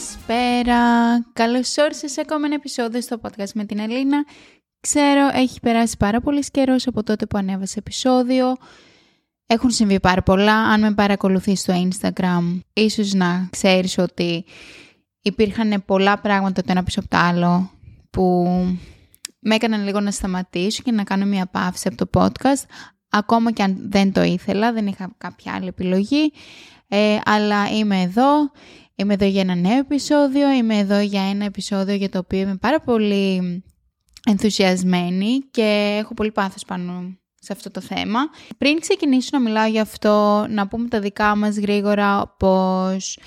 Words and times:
Καλησπέρα. 0.00 0.82
Καλώς 1.32 1.76
όρισες 1.76 2.12
σε 2.12 2.20
ακόμα 2.20 2.46
ένα 2.46 2.54
επεισόδιο 2.54 3.00
στο 3.00 3.20
podcast 3.22 3.52
με 3.54 3.64
την 3.64 3.78
Ελίνα. 3.78 4.24
Ξέρω, 4.80 5.28
έχει 5.32 5.60
περάσει 5.60 5.96
πάρα 5.96 6.20
πολύς 6.20 6.50
καιρός 6.50 6.86
από 6.86 7.02
τότε 7.02 7.26
που 7.26 7.38
ανέβασε 7.38 7.78
επεισόδιο. 7.78 8.56
Έχουν 9.46 9.70
συμβεί 9.70 10.00
πάρα 10.00 10.22
πολλά. 10.22 10.54
Αν 10.54 10.80
με 10.80 10.94
παρακολουθείς 10.94 11.60
στο 11.60 11.88
Instagram, 11.88 12.60
ίσως 12.72 13.12
να 13.12 13.48
ξέρεις 13.50 13.98
ότι 13.98 14.44
υπήρχαν 15.22 15.82
πολλά 15.86 16.20
πράγματα 16.20 16.62
το 16.62 16.68
ένα 16.70 16.82
πίσω 16.82 17.00
από 17.00 17.08
το 17.08 17.16
άλλο 17.16 17.70
που 18.10 18.44
με 19.38 19.54
έκαναν 19.54 19.84
λίγο 19.84 20.00
να 20.00 20.10
σταματήσω 20.10 20.82
και 20.82 20.92
να 20.92 21.04
κάνω 21.04 21.24
μια 21.24 21.46
παύση 21.46 21.88
από 21.88 22.06
το 22.06 22.20
podcast. 22.20 22.64
Ακόμα 23.10 23.52
και 23.52 23.62
αν 23.62 23.76
δεν 23.88 24.12
το 24.12 24.22
ήθελα, 24.22 24.72
δεν 24.72 24.86
είχα 24.86 25.14
κάποια 25.18 25.54
άλλη 25.54 25.66
επιλογή. 25.66 26.32
Ε, 26.92 27.18
αλλά 27.24 27.70
είμαι 27.70 28.00
εδώ, 28.00 28.50
είμαι 29.00 29.14
εδώ 29.14 29.24
για 29.24 29.40
ένα 29.40 29.54
νέο 29.54 29.78
επεισόδιο, 29.78 30.50
είμαι 30.50 30.78
εδώ 30.78 31.00
για 31.00 31.22
ένα 31.22 31.44
επεισόδιο 31.44 31.94
για 31.94 32.08
το 32.08 32.18
οποίο 32.18 32.38
είμαι 32.38 32.56
πάρα 32.56 32.80
πολύ 32.80 33.62
ενθουσιασμένη 34.26 35.38
και 35.50 35.96
έχω 36.00 36.14
πολύ 36.14 36.32
πάθος 36.32 36.64
πάνω 36.64 37.18
σε 37.40 37.52
αυτό 37.52 37.70
το 37.70 37.80
θέμα. 37.80 38.20
Πριν 38.58 38.80
ξεκινήσω 38.80 39.28
να 39.32 39.40
μιλάω 39.40 39.68
για 39.68 39.82
αυτό, 39.82 40.46
να 40.48 40.68
πούμε 40.68 40.88
τα 40.88 41.00
δικά 41.00 41.36
μας 41.36 41.58
γρήγορα 41.58 42.34
πως 42.38 43.18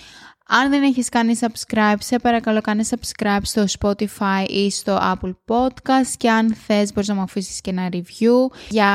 αν 0.48 0.70
δεν 0.70 0.84
έχεις 0.84 1.10
κάνει 1.10 1.34
subscribe, 1.40 1.96
σε 2.00 2.20
παρακαλώ 2.20 2.62
κάνε 2.62 2.84
subscribe 2.90 3.42
στο 3.42 3.66
Spotify 3.80 4.46
ή 4.48 4.72
στο 4.72 4.98
Apple 5.02 5.34
Podcast 5.48 6.14
και 6.18 6.30
αν 6.30 6.54
θες 6.54 6.94
μπορείς 6.94 7.10
να 7.10 7.16
μου 7.16 7.22
αφήσεις 7.22 7.62
και 7.62 7.70
ένα 7.70 7.90
review. 7.92 8.56
Για 8.70 8.90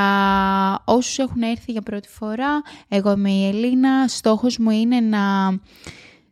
όσους 0.84 1.18
έχουν 1.18 1.42
έρθει 1.42 1.72
για 1.72 1.82
πρώτη 1.82 2.08
φορά, 2.08 2.62
εγώ 2.88 3.12
είμαι 3.12 3.30
η 3.30 3.48
Ελίνα, 3.48 4.08
στόχος 4.08 4.58
μου 4.58 4.70
είναι 4.70 5.00
να 5.00 5.48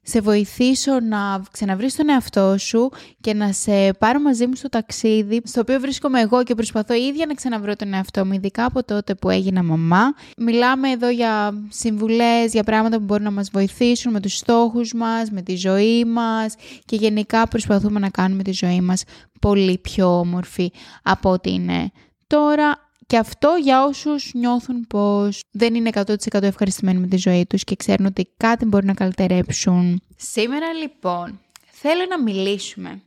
σε 0.08 0.20
βοηθήσω 0.20 1.00
να 1.00 1.42
ξαναβρεις 1.50 1.96
τον 1.96 2.08
εαυτό 2.08 2.58
σου 2.58 2.90
και 3.20 3.34
να 3.34 3.52
σε 3.52 3.92
πάρω 3.98 4.20
μαζί 4.20 4.46
μου 4.46 4.54
στο 4.54 4.68
ταξίδι 4.68 5.40
στο 5.44 5.60
οποίο 5.60 5.80
βρίσκομαι 5.80 6.20
εγώ 6.20 6.42
και 6.42 6.54
προσπαθώ 6.54 6.94
ίδια 6.94 7.26
να 7.26 7.34
ξαναβρω 7.34 7.76
τον 7.76 7.94
εαυτό 7.94 8.26
μου, 8.26 8.32
ειδικά 8.32 8.64
από 8.64 8.84
τότε 8.84 9.14
που 9.14 9.30
έγινα 9.30 9.62
μαμά. 9.62 10.14
Μιλάμε 10.36 10.90
εδώ 10.90 11.08
για 11.08 11.62
συμβουλές, 11.68 12.52
για 12.52 12.62
πράγματα 12.62 12.96
που 12.96 13.04
μπορούν 13.04 13.24
να 13.24 13.30
μας 13.30 13.50
βοηθήσουν 13.50 14.12
με 14.12 14.20
τους 14.20 14.36
στόχους 14.36 14.92
μας, 14.94 15.30
με 15.30 15.42
τη 15.42 15.56
ζωή 15.56 16.04
μας 16.04 16.54
και 16.84 16.96
γενικά 16.96 17.48
προσπαθούμε 17.48 17.98
να 17.98 18.10
κάνουμε 18.10 18.42
τη 18.42 18.52
ζωή 18.52 18.80
μας 18.80 19.04
πολύ 19.40 19.78
πιο 19.78 20.18
όμορφη 20.18 20.72
από 21.02 21.30
ό,τι 21.30 21.52
είναι 21.52 21.90
τώρα 22.26 22.85
και 23.06 23.16
αυτό 23.18 23.56
για 23.62 23.84
όσους 23.84 24.30
νιώθουν 24.34 24.86
πως 24.86 25.40
δεν 25.50 25.74
είναι 25.74 25.90
100% 25.94 26.42
ευχαριστημένοι 26.42 26.98
με 26.98 27.06
τη 27.06 27.16
ζωή 27.16 27.46
τους 27.46 27.64
και 27.64 27.76
ξέρουν 27.76 28.06
ότι 28.06 28.28
κάτι 28.36 28.64
μπορεί 28.64 28.86
να 28.86 28.94
καλυτερέψουν. 28.94 30.02
Σήμερα 30.16 30.72
λοιπόν 30.72 31.40
θέλω 31.70 32.06
να 32.08 32.22
μιλήσουμε 32.22 33.02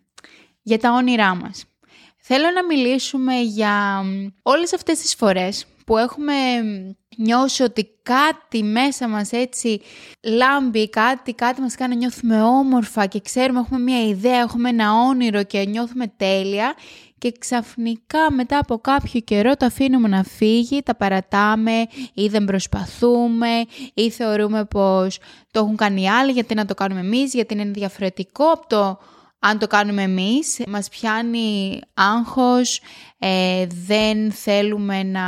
για 0.62 0.80
τα 0.80 0.92
όνειρά 0.92 1.36
μας. 1.36 1.64
Θέλω 2.18 2.46
να 2.56 2.66
μιλήσουμε 2.66 3.40
για 3.40 4.04
όλες 4.42 4.74
αυτές 4.74 5.00
τις 5.00 5.16
φορές 5.16 5.66
που 5.86 5.98
έχουμε 5.98 6.34
νιώσει 7.18 7.64
ότι 7.64 7.90
κάτι 8.04 8.64
μέσα 8.64 9.08
μας 9.08 9.32
έτσι 9.32 9.82
λάμπει, 10.24 10.90
κάτι, 10.90 11.34
κάτι 11.34 11.62
μας 11.62 11.76
κάνει 11.76 11.94
να 11.94 12.00
νιώθουμε 12.00 12.42
όμορφα 12.42 13.06
και 13.06 13.22
ξέρουμε, 13.22 13.60
έχουμε 13.60 13.80
μια 13.80 14.04
ιδέα, 14.04 14.40
έχουμε 14.40 14.70
ένα 14.70 14.94
όνειρο 14.94 15.44
και 15.44 15.66
νιώθουμε 15.66 16.08
τέλεια 16.18 16.76
και 17.20 17.34
ξαφνικά 17.40 18.32
μετά 18.32 18.58
από 18.58 18.78
κάποιο 18.78 19.20
καιρό 19.20 19.56
το 19.56 19.66
αφήνουμε 19.66 20.08
να 20.08 20.24
φύγει, 20.24 20.84
τα 20.84 20.96
παρατάμε 20.96 21.86
ή 22.14 22.28
δεν 22.28 22.46
προσπαθούμε 22.46 23.66
ή 23.94 24.10
θεωρούμε 24.10 24.66
πως 24.66 25.20
το 25.52 25.60
έχουν 25.60 25.76
κάνει 25.76 26.10
άλλοι 26.10 26.32
γιατί 26.32 26.56
να 26.56 26.66
το 26.66 26.74
κάνουμε 26.74 27.00
εμείς, 27.00 27.34
γιατί 27.34 27.54
είναι 27.54 27.66
διαφορετικό 27.66 28.52
από 28.52 28.68
το 28.68 29.00
αν 29.40 29.60
το 29.60 29.68
κάνουμε 29.68 30.02
εμείς. 30.02 30.62
Μας 30.68 30.90
πιάνει 30.90 31.80
άγχος, 31.94 32.82
ε, 33.20 33.66
δεν 33.86 34.32
θέλουμε 34.32 35.04
να 35.04 35.22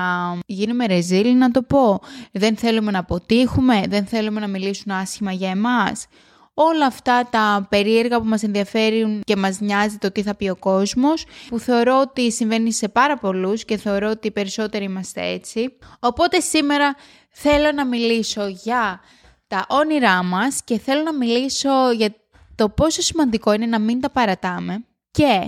γίνουμε 0.46 0.85
ρεζίλ 0.85 1.38
να 1.38 1.51
το 1.51 1.62
πω, 1.62 2.00
δεν 2.31 2.57
θέλουμε 2.57 2.91
να 2.91 3.00
αποτύχουμε, 3.00 3.84
δεν 3.88 4.06
θέλουμε 4.06 4.40
να 4.40 4.47
μιλήσουν 4.47 4.91
άσχημα 4.91 5.31
για 5.31 5.50
εμάς 5.50 6.07
όλα 6.53 6.85
αυτά 6.85 7.28
τα 7.31 7.67
περίεργα 7.69 8.19
που 8.19 8.28
μας 8.28 8.44
ενδιαφέρουν 8.44 9.22
και 9.23 9.35
μας 9.35 9.59
νοιάζει 9.59 9.97
το 9.97 10.12
τι 10.12 10.22
θα 10.22 10.35
πει 10.35 10.50
ο 10.50 10.56
κόσμος, 10.56 11.25
που 11.50 11.59
θεωρώ 11.59 12.00
ότι 12.00 12.31
συμβαίνει 12.31 12.73
σε 12.73 12.88
πάρα 12.88 13.17
πολλούς 13.17 13.66
και 13.66 13.78
θεωρώ 13.78 14.09
ότι 14.09 14.28
οι 14.28 14.31
περισσότεροι 14.31 14.84
είμαστε 14.84 15.22
έτσι. 15.22 15.78
Οπότε 16.00 16.39
σήμερα 16.39 16.95
θέλω 17.29 17.72
να 17.72 17.85
μιλήσω 17.85 18.47
για 18.47 19.00
τα 19.47 19.66
όνειρά 19.69 20.23
μας 20.23 20.63
και 20.63 20.79
θέλω 20.79 21.01
να 21.01 21.13
μιλήσω 21.13 21.91
για 21.91 22.16
το 22.56 22.69
πόσο 22.69 23.01
σημαντικό 23.01 23.53
είναι 23.53 23.66
να 23.66 23.79
μην 23.79 24.01
τα 24.01 24.09
παρατάμε 24.09 24.85
και 25.12 25.39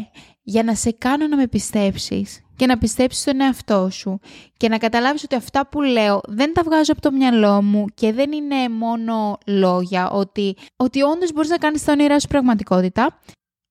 για 0.44 0.64
να 0.64 0.76
σε 0.76 0.92
κάνω 0.92 1.28
να 1.28 1.36
με 1.36 1.48
πιστέψεις 1.48 2.43
και 2.56 2.66
να 2.66 2.78
πιστέψεις 2.78 3.22
στον 3.22 3.42
εαυτό 3.42 3.90
σου 3.92 4.20
και 4.58 4.70
να 4.70 4.78
καταλάβεις 4.78 5.24
ότι 5.24 5.36
αυτά 5.36 5.68
που 5.68 5.82
λέω 5.82 6.22
δεν 6.28 6.54
τα 6.54 6.62
βγάζω 6.64 6.92
από 6.92 7.02
το 7.02 7.12
μυαλό 7.12 7.62
μου 7.62 7.86
και 7.94 8.14
δεν 8.14 8.32
είναι 8.32 8.70
μόνο 8.70 9.38
λόγια, 9.46 10.10
ότι, 10.10 10.58
ότι 10.76 11.02
όντως 11.02 11.32
μπορείς 11.32 11.50
να 11.50 11.58
κάνεις 11.58 11.84
τα 11.84 11.92
όνειρά 11.92 12.20
σου 12.20 12.28
πραγματικότητα. 12.28 13.20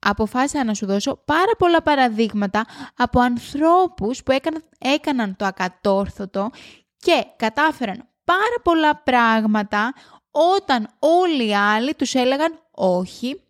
Αποφάσισα 0.07 0.65
να 0.65 0.75
σου 0.75 0.87
δώσω 0.87 1.23
πάρα 1.25 1.53
πολλά 1.59 1.83
παραδείγματα 1.83 2.67
από 2.97 3.21
ανθρώπους 3.21 4.23
που 4.23 4.33
έκαναν, 4.33 4.63
έκαναν 4.79 5.37
το 5.37 5.45
ακατόρθωτο 5.45 6.51
και 6.97 7.25
κατάφεραν 7.37 8.09
πάρα 8.25 8.57
πολλά 8.63 8.97
πράγματα 8.97 9.93
όταν 10.31 10.89
όλοι 10.99 11.47
οι 11.47 11.55
άλλοι 11.55 11.95
τους 11.95 12.15
έλεγαν 12.15 12.59
όχι, 12.71 13.43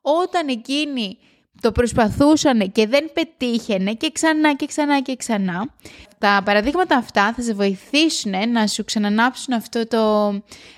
όταν 0.00 0.48
εκείνοι 0.48 1.18
το 1.60 1.72
προσπαθούσαν 1.72 2.72
και 2.72 2.86
δεν 2.86 3.12
πετύχαινε 3.12 3.92
και 3.92 4.10
ξανά 4.12 4.54
και 4.54 4.66
ξανά 4.66 5.00
και 5.00 5.16
ξανά. 5.16 5.74
Τα 6.18 6.42
παραδείγματα 6.44 6.96
αυτά 6.96 7.32
θα 7.32 7.42
σε 7.42 7.54
βοηθήσουν 7.54 8.50
να 8.50 8.66
σου 8.66 8.84
ξανανάψουν 8.84 9.54
αυτό 9.54 9.86
το 9.86 10.32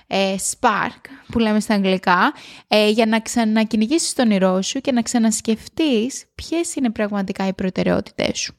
ε, 0.06 0.34
spark 0.50 1.00
που 1.32 1.38
λέμε 1.38 1.60
στα 1.60 1.74
αγγλικά 1.74 2.32
ε, 2.68 2.88
για 2.88 3.06
να 3.06 3.20
ξανακυνηγήσεις 3.20 4.12
τον 4.12 4.26
όνειρό 4.26 4.62
σου 4.62 4.80
και 4.80 4.92
να 4.92 5.02
ξανασκεφτείς 5.02 6.24
ποιες 6.34 6.74
είναι 6.74 6.90
πραγματικά 6.90 7.46
οι 7.46 7.52
προτεραιότητές 7.52 8.38
σου. 8.38 8.54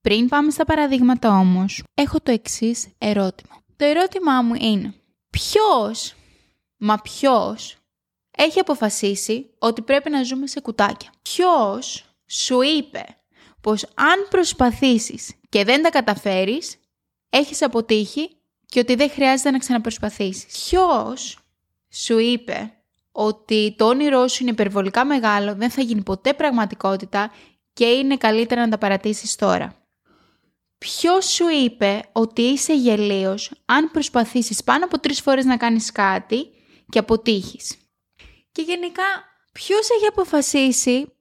Πριν 0.00 0.28
πάμε 0.28 0.50
στα 0.50 0.64
παραδείγματα 0.64 1.38
όμως, 1.38 1.84
έχω 1.94 2.20
το 2.22 2.32
εξής 2.32 2.86
ερώτημα. 2.98 3.62
Το 3.76 3.84
ερώτημά 3.84 4.42
μου 4.42 4.54
είναι 4.54 4.94
ποιος, 5.30 6.14
μα 6.76 6.96
ποιος 6.96 7.81
έχει 8.36 8.58
αποφασίσει 8.60 9.50
ότι 9.58 9.82
πρέπει 9.82 10.10
να 10.10 10.22
ζούμε 10.22 10.46
σε 10.46 10.60
κουτάκια. 10.60 11.10
Ποιος 11.22 12.04
σου 12.26 12.60
είπε 12.62 13.04
πως 13.60 13.84
αν 13.94 14.26
προσπαθήσεις 14.30 15.34
και 15.48 15.64
δεν 15.64 15.82
τα 15.82 15.90
καταφέρεις, 15.90 16.76
έχεις 17.30 17.62
αποτύχει 17.62 18.36
και 18.66 18.78
ότι 18.78 18.94
δεν 18.94 19.10
χρειάζεται 19.10 19.50
να 19.50 19.58
ξαναπροσπαθήσεις; 19.58 20.46
Ποιος 20.46 21.38
σου 21.90 22.18
είπε 22.18 22.72
ότι 23.12 23.74
το 23.78 23.84
όνειρό 23.86 24.28
σου 24.28 24.42
είναι 24.42 24.52
υπερβολικά 24.52 25.04
μεγάλο, 25.04 25.54
δεν 25.54 25.70
θα 25.70 25.82
γίνει 25.82 26.02
ποτέ 26.02 26.34
πραγματικότητα 26.34 27.32
και 27.72 27.84
είναι 27.84 28.16
καλύτερα 28.16 28.60
να 28.60 28.68
τα 28.68 28.78
παρατήσεις 28.78 29.36
τώρα; 29.36 29.76
Ποιος 30.78 31.26
σου 31.26 31.48
είπε 31.48 32.02
ότι 32.12 32.42
είσαι 32.42 32.74
γελίος 32.74 33.52
αν 33.64 33.90
προσπαθήσεις 33.90 34.64
πάνω 34.64 34.84
από 34.84 34.98
τρεις 34.98 35.20
φορές 35.20 35.44
να 35.44 35.56
κάνεις 35.56 35.92
κάτι 35.92 36.46
και 36.88 36.98
αποτύχεις; 36.98 37.76
Και 38.52 38.62
γενικά, 38.62 39.04
ποιος 39.52 39.90
έχει 39.90 40.06
αποφασίσει 40.06 41.12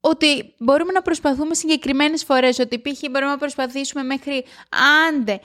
ότι 0.00 0.54
μπορούμε 0.58 0.92
να 0.92 1.02
προσπαθούμε 1.02 1.54
συγκεκριμένες 1.54 2.24
φορές, 2.24 2.58
ότι 2.58 2.78
π.χ. 2.78 3.00
μπορούμε 3.10 3.30
να 3.30 3.38
προσπαθήσουμε 3.38 4.02
μέχρι 4.02 4.44
άντε 5.08 5.40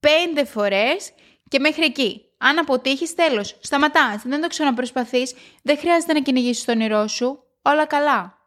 πέντε 0.00 0.44
φορές 0.44 1.12
και 1.48 1.58
μέχρι 1.58 1.84
εκεί. 1.84 2.24
Αν 2.38 2.58
αποτύχεις, 2.58 3.14
τέλος. 3.14 3.58
Σταματάς. 3.60 4.22
Δεν 4.24 4.40
το 4.40 4.46
ξαναπροσπαθείς. 4.46 5.34
Δεν 5.62 5.78
χρειάζεται 5.78 6.12
να 6.12 6.20
κυνηγήσεις 6.20 6.64
τον 6.64 6.74
όνειρό 6.74 7.06
σου. 7.06 7.42
Όλα 7.62 7.86
καλά. 7.86 8.38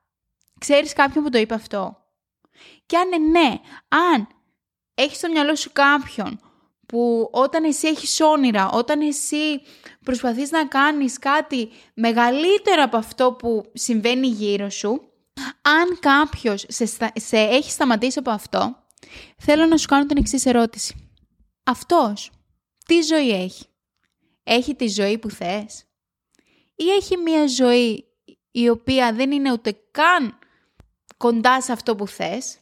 Ξέρεις 0.60 0.94
κάποιον 0.94 1.24
που 1.24 1.30
το 1.30 1.38
είπε 1.38 1.54
αυτό; 1.54 1.98
Και 2.86 2.98
αν 2.98 3.12
είναι 3.12 3.40
ναι, 3.40 3.60
αν 3.88 4.28
έχεις 4.96 5.18
στο 5.18 5.30
μυαλό 5.30 5.56
σου 5.56 5.72
κάποιον 5.74 6.40
που 6.96 7.30
όταν 7.32 7.64
εσύ 7.64 7.88
έχεις 7.88 8.20
όνειρα, 8.22 8.70
όταν 8.70 9.02
εσύ 9.02 9.62
προσπαθείς 10.04 10.52
να 10.52 10.68
κάνεις 10.68 11.20
κάτι 11.20 11.70
μεγαλύτερο 11.94 12.84
από 12.84 12.98
αυτό 12.98 13.34
που 13.34 13.72
συμβαίνει 13.74 14.28
γύρω 14.28 14.70
σου, 14.70 15.02
αν 15.62 16.00
κάποιος 16.00 16.66
σε, 16.68 16.86
σε 17.16 17.38
έχει 17.38 17.72
σταματήσει 17.72 18.20
από 18.20 18.30
αυτό, 18.30 18.76
θέλω 19.38 19.66
να 19.66 19.78
σου 19.78 19.88
κάνω 19.88 20.06
την 20.06 20.18
εξής 20.18 20.46
ερώτηση. 20.46 21.10
Αυτός, 21.64 22.32
τι 22.86 23.02
ζωή 23.02 23.30
έχει; 23.30 23.66
Έχει 24.44 24.76
τη 24.76 24.88
ζωή 24.88 25.18
που 25.18 25.30
θες; 25.30 25.86
Ή 26.76 26.90
έχει 26.90 27.18
μια 27.18 27.48
ζωή 27.48 28.06
η 28.52 28.70
οποία 28.70 29.14
δεν 29.14 29.32
είναι 29.32 29.52
ούτε 29.52 29.78
καν 29.92 30.40
κοντά 31.18 31.62
σε 31.62 31.72
αυτό 31.72 31.96
που 31.96 32.08
θες; 32.08 32.58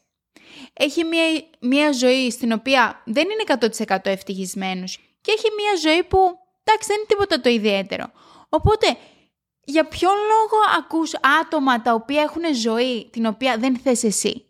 Έχει 0.74 1.04
μια, 1.04 1.24
μια 1.60 1.92
ζωή 1.92 2.32
στην 2.32 2.52
οποία 2.52 3.02
δεν 3.06 3.24
είναι 3.24 3.70
100% 3.88 3.98
ευτυχισμένος 4.04 4.98
και 5.22 5.32
έχει 5.32 5.48
μια 5.58 5.92
ζωή 5.92 6.04
που, 6.04 6.18
εντάξει, 6.64 6.88
δεν 6.88 6.98
είναι 6.98 7.06
τίποτα 7.08 7.42
το 7.42 7.50
ιδιαίτερο. 7.50 8.12
Οπότε, 8.50 8.98
για 9.64 9.88
ποιο 9.88 10.10
λόγο 10.10 10.64
ακούς 10.78 11.12
άτομα 11.42 11.82
τα 11.82 11.94
οποία 11.94 12.22
έχουν 12.22 12.56
ζωή 12.56 13.10
την 13.12 13.26
οποία 13.26 13.58
δεν 13.58 13.78
θες 13.78 14.04
εσύ; 14.04 14.46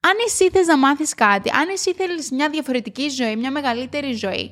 Αν 0.00 0.12
εσύ 0.26 0.50
θες 0.50 0.66
να 0.66 0.76
μάθεις 0.78 1.14
κάτι, 1.14 1.50
αν 1.50 1.68
εσύ 1.68 1.94
θέλεις 1.94 2.30
μια 2.30 2.48
διαφορετική 2.48 3.08
ζωή, 3.08 3.36
μια 3.36 3.50
μεγαλύτερη 3.50 4.12
ζωή, 4.12 4.50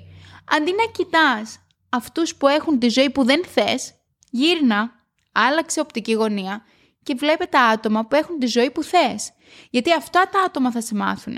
αντί 0.50 0.72
να 0.72 0.84
κοιτάς 0.92 1.58
αυτούς 1.88 2.34
που 2.34 2.48
έχουν 2.48 2.78
τη 2.78 2.88
ζωή 2.88 3.10
που 3.10 3.24
δεν 3.24 3.44
θες, 3.44 3.94
γύρνα, 4.30 4.90
άλλαξε 5.32 5.80
οπτική 5.80 6.12
γωνία 6.12 6.64
και 7.02 7.14
βλέπε 7.14 7.44
τα 7.44 7.60
άτομα 7.60 8.06
που 8.06 8.16
έχουν 8.16 8.38
τη 8.38 8.46
ζωή 8.46 8.70
που 8.70 8.82
θες. 8.82 9.32
Γιατί 9.70 9.92
αυτά 9.92 10.28
τα 10.28 10.40
άτομα 10.40 10.70
θα 10.70 10.80
σε 10.80 10.94
μάθουν. 10.94 11.36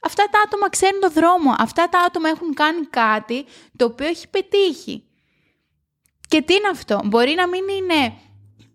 Αυτά 0.00 0.28
τα 0.30 0.40
άτομα 0.44 0.68
ξέρουν 0.70 1.00
το 1.00 1.10
δρόμο. 1.10 1.54
Αυτά 1.58 1.88
τα 1.88 2.00
άτομα 2.00 2.28
έχουν 2.28 2.54
κάνει 2.54 2.86
κάτι 2.86 3.44
το 3.76 3.84
οποίο 3.84 4.06
έχει 4.06 4.28
πετύχει. 4.28 5.04
Και 6.28 6.42
τι 6.42 6.54
είναι 6.54 6.68
αυτό; 6.68 7.00
Μπορεί 7.04 7.34
να 7.34 7.48
μην 7.48 7.68
είναι 7.68 8.12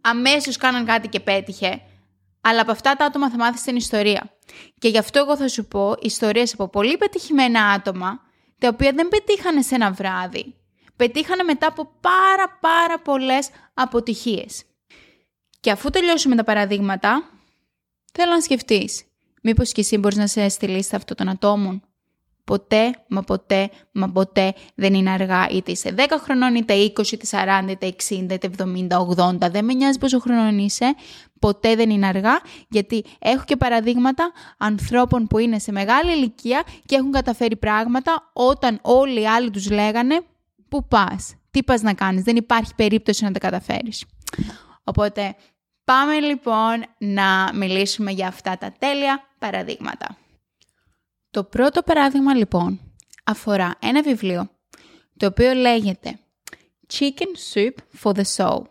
αμέσως 0.02 0.58
κάναν 0.58 0.86
κάτι 0.86 1.08
και 1.08 1.20
πέτυχε, 1.20 1.82
αλλά 2.42 2.62
από 2.62 2.72
αυτά 2.72 2.96
τα 2.96 3.06
άτομα 3.06 3.30
θα 3.30 3.38
μάθεις 3.38 3.62
την 3.62 3.76
ιστορία. 3.76 4.38
Και 4.80 4.88
γι' 4.88 4.98
αυτό 4.98 5.20
εγώ 5.20 5.38
θα 5.38 5.48
σου 5.48 5.66
πω 5.66 5.96
ιστορίες 6.02 6.54
από 6.54 6.68
πολύ 6.70 6.98
πετυχημένα 6.98 7.66
άτομα, 7.66 8.20
τα 8.60 8.68
οποία 8.68 8.92
δεν 8.92 9.08
πετύχανε 9.08 9.62
σε 9.62 9.76
ένα 9.76 9.92
βράδυ. 9.92 10.56
Πετύχανε 10.96 11.44
μετά 11.44 11.68
από 11.68 11.92
πάρα 12.02 12.58
πάρα 12.60 13.00
πολλές 13.00 13.50
αποτυχίες. 13.74 14.64
Και 15.60 15.72
αφού 15.72 15.90
τελειώσουμε 15.90 16.36
τα 16.36 16.44
παραδείγματα, 16.44 17.30
θέλω 18.12 18.32
να 18.32 18.42
σκεφτείς. 18.42 19.04
Μήπως 19.42 19.72
και 19.72 19.82
εσύ 19.82 19.98
μπορείς 19.98 20.18
να 20.18 20.28
σε 20.28 20.50
στηλείς 20.50 20.94
αυτόν 20.94 21.18
των 21.18 21.30
ατόμων. 21.30 21.82
Ποτέ, 22.44 22.92
μα 23.08 23.22
ποτέ, 23.22 23.70
μα 23.92 24.10
ποτέ 24.10 24.54
δεν 24.76 24.94
είναι 24.94 25.10
αργά. 25.10 25.50
Είτε 25.50 25.72
είσαι 25.72 25.94
10 25.98 26.02
χρονών, 26.24 26.56
είτε 26.56 26.74
20, 26.74 27.12
είτε 27.12 27.26
40, 27.66 27.70
είτε 27.70 27.96
60, 28.10 28.32
είτε 28.32 28.50
70, 28.58 28.88
80. 29.18 29.52
Δεν 29.52 29.66
με 29.66 29.74
νοιάζει 29.74 29.98
πόσο 29.98 30.20
χρονών 30.20 30.58
είσαι. 30.58 30.96
Ποτέ 31.40 31.76
δεν 31.76 31.90
είναι 31.90 32.08
αργά, 32.08 32.42
γιατί 32.70 33.04
έχω 33.20 33.44
και 33.46 33.56
παραδείγματα 33.56 34.32
ανθρώπων 34.58 35.28
που 35.28 35.38
είναι 35.38 35.60
σε 35.60 35.72
μεγάλη 35.72 36.12
ηλικία 36.12 36.64
και 36.86 36.96
έχουν 36.96 37.12
καταφέρει 37.12 37.56
πράγματα 37.56 38.30
όταν 38.34 38.80
όλοι 38.82 39.22
οι 39.22 39.28
άλλοι 39.28 39.50
τους 39.50 39.70
λέγανε 39.70 40.22
«Πού 40.70 40.88
πας, 40.88 41.36
τι 41.52 41.64
πας 41.64 41.82
να 41.82 41.94
κάνεις, 41.94 42.24
δεν 42.24 42.36
υπάρχει 42.36 42.76
περίπτωση 42.76 43.24
να 43.24 43.32
τα 43.32 43.40
καταφέρεις». 43.40 44.06
Οπότε 44.84 45.36
πάμε 45.84 46.20
λοιπόν 46.20 46.86
να 46.98 47.52
μιλήσουμε 47.54 48.12
για 48.12 48.28
αυτά 48.28 48.58
τα 48.58 48.74
τέλεια 48.80 49.28
παραδείγματα. 49.40 50.18
Το 51.32 51.44
πρώτο 51.44 51.82
παράδειγμα 51.82 52.36
λοιπόν 52.36 52.80
αφορά 53.24 53.76
ένα 53.80 54.02
βιβλίο 54.02 54.50
το 55.18 55.26
οποίο 55.26 55.54
λέγεται 55.54 56.20
Chicken 56.94 57.54
Soup 57.54 57.74
for 58.02 58.14
the 58.14 58.24
Soul. 58.36 58.62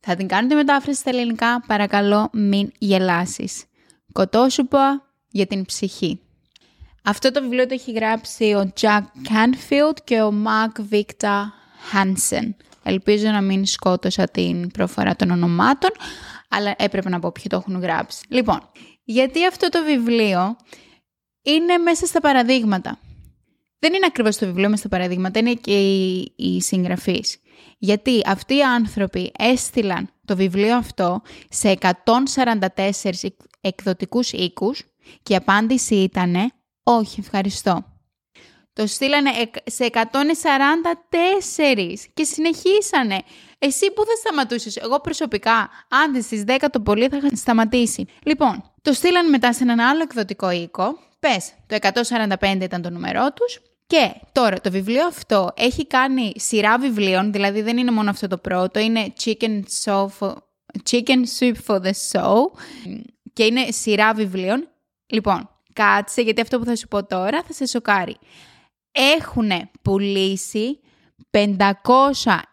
Θα 0.00 0.16
την 0.16 0.28
κάνω 0.28 0.48
τη 0.48 0.54
μετάφραση 0.54 0.98
στα 0.98 1.10
ελληνικά, 1.10 1.60
παρακαλώ 1.66 2.28
μην 2.32 2.72
γελάσεις. 2.78 3.64
Κοτόσουπα 4.12 5.12
για 5.28 5.46
την 5.46 5.64
ψυχή. 5.64 6.20
Αυτό 7.02 7.30
το 7.30 7.42
βιβλίο 7.42 7.66
το 7.66 7.74
έχει 7.74 7.92
γράψει 7.92 8.44
ο 8.44 8.72
Jack 8.80 9.02
Canfield 9.28 9.96
και 10.04 10.22
ο 10.22 10.34
Mark 10.46 10.94
Victor 10.94 11.42
Hansen. 11.92 12.54
Ελπίζω 12.88 13.28
να 13.28 13.40
μην 13.40 13.66
σκότωσα 13.66 14.24
την 14.28 14.70
προφορά 14.70 15.16
των 15.16 15.30
ονομάτων, 15.30 15.90
αλλά 16.48 16.74
έπρεπε 16.78 17.08
να 17.08 17.18
πω 17.18 17.32
ποιοι 17.32 17.44
το 17.48 17.56
έχουν 17.56 17.80
γράψει. 17.80 18.24
Λοιπόν, 18.28 18.70
γιατί 19.04 19.46
αυτό 19.46 19.68
το 19.68 19.84
βιβλίο 19.84 20.56
είναι 21.42 21.78
μέσα 21.78 22.06
στα 22.06 22.20
παραδείγματα; 22.20 22.98
Δεν 23.78 23.94
είναι 23.94 24.06
ακριβώς 24.06 24.36
το 24.36 24.46
βιβλίο 24.46 24.68
μέσα 24.68 24.80
στα 24.80 24.88
παραδείγματα, 24.88 25.38
είναι 25.38 25.54
και 25.54 25.94
οι, 25.94 26.32
οι 26.36 26.60
συγγραφείς. 26.60 27.40
Γιατί 27.78 28.20
αυτοί 28.26 28.56
οι 28.56 28.62
άνθρωποι 28.62 29.32
έστειλαν 29.38 30.08
το 30.24 30.36
βιβλίο 30.36 30.76
αυτό 30.76 31.22
σε 31.48 31.78
144 31.80 33.10
εκδοτικούς 33.60 34.32
οίκους 34.32 34.82
και 35.22 35.32
η 35.32 35.36
απάντηση 35.36 35.94
ήταν 35.94 36.52
«Όχι, 36.82 37.20
ευχαριστώ». 37.20 37.95
Το 38.76 38.86
στείλανε 38.86 39.30
σε 39.64 39.90
144 39.92 39.98
και 42.14 42.24
συνεχίσανε. 42.24 43.22
Εσύ 43.58 43.92
που 43.92 44.04
θα 44.04 44.14
σταματούσες, 44.20 44.76
εγώ 44.76 45.00
προσωπικά, 45.00 45.70
αν 45.88 46.22
στις 46.22 46.44
10 46.46 46.66
το 46.70 46.80
πολύ 46.80 47.08
θα 47.08 47.16
είχα 47.16 47.28
σταματήσει. 47.36 48.06
Λοιπόν, 48.22 48.72
το 48.82 48.92
στείλανε 48.92 49.28
μετά 49.28 49.52
σε 49.52 49.62
έναν 49.62 49.80
άλλο 49.80 50.02
εκδοτικό 50.02 50.50
οίκο 50.50 50.98
Πες, 51.20 51.52
το 51.66 51.76
145 52.40 52.58
ήταν 52.60 52.82
το 52.82 52.90
νούμερό 52.90 53.32
τους 53.32 53.60
και 53.86 54.14
τώρα 54.32 54.60
το 54.60 54.70
βιβλίο 54.70 55.06
αυτό 55.06 55.52
έχει 55.56 55.86
κάνει 55.86 56.32
σειρά 56.36 56.78
βιβλίων, 56.78 57.32
δηλαδή 57.32 57.62
δεν 57.62 57.76
είναι 57.76 57.90
μόνο 57.90 58.10
αυτό 58.10 58.26
το 58.26 58.38
πρώτο, 58.38 58.78
είναι 58.80 59.12
Chicken, 59.24 59.62
for, 59.84 60.32
Chicken 60.90 61.22
Soup 61.38 61.54
for 61.66 61.80
the 61.80 61.92
Soul 62.12 62.60
και 63.32 63.44
είναι 63.44 63.70
σειρά 63.70 64.14
βιβλίων. 64.14 64.68
Λοιπόν, 65.06 65.48
κάτσε 65.72 66.22
γιατί 66.22 66.40
αυτό 66.40 66.58
που 66.58 66.64
θα 66.64 66.76
σου 66.76 66.88
πω 66.88 67.06
τώρα 67.06 67.42
θα 67.42 67.52
σε 67.52 67.66
σοκάρει. 67.66 68.16
Έχουν 68.96 69.50
πουλήσει 69.82 70.80
500 71.30 71.72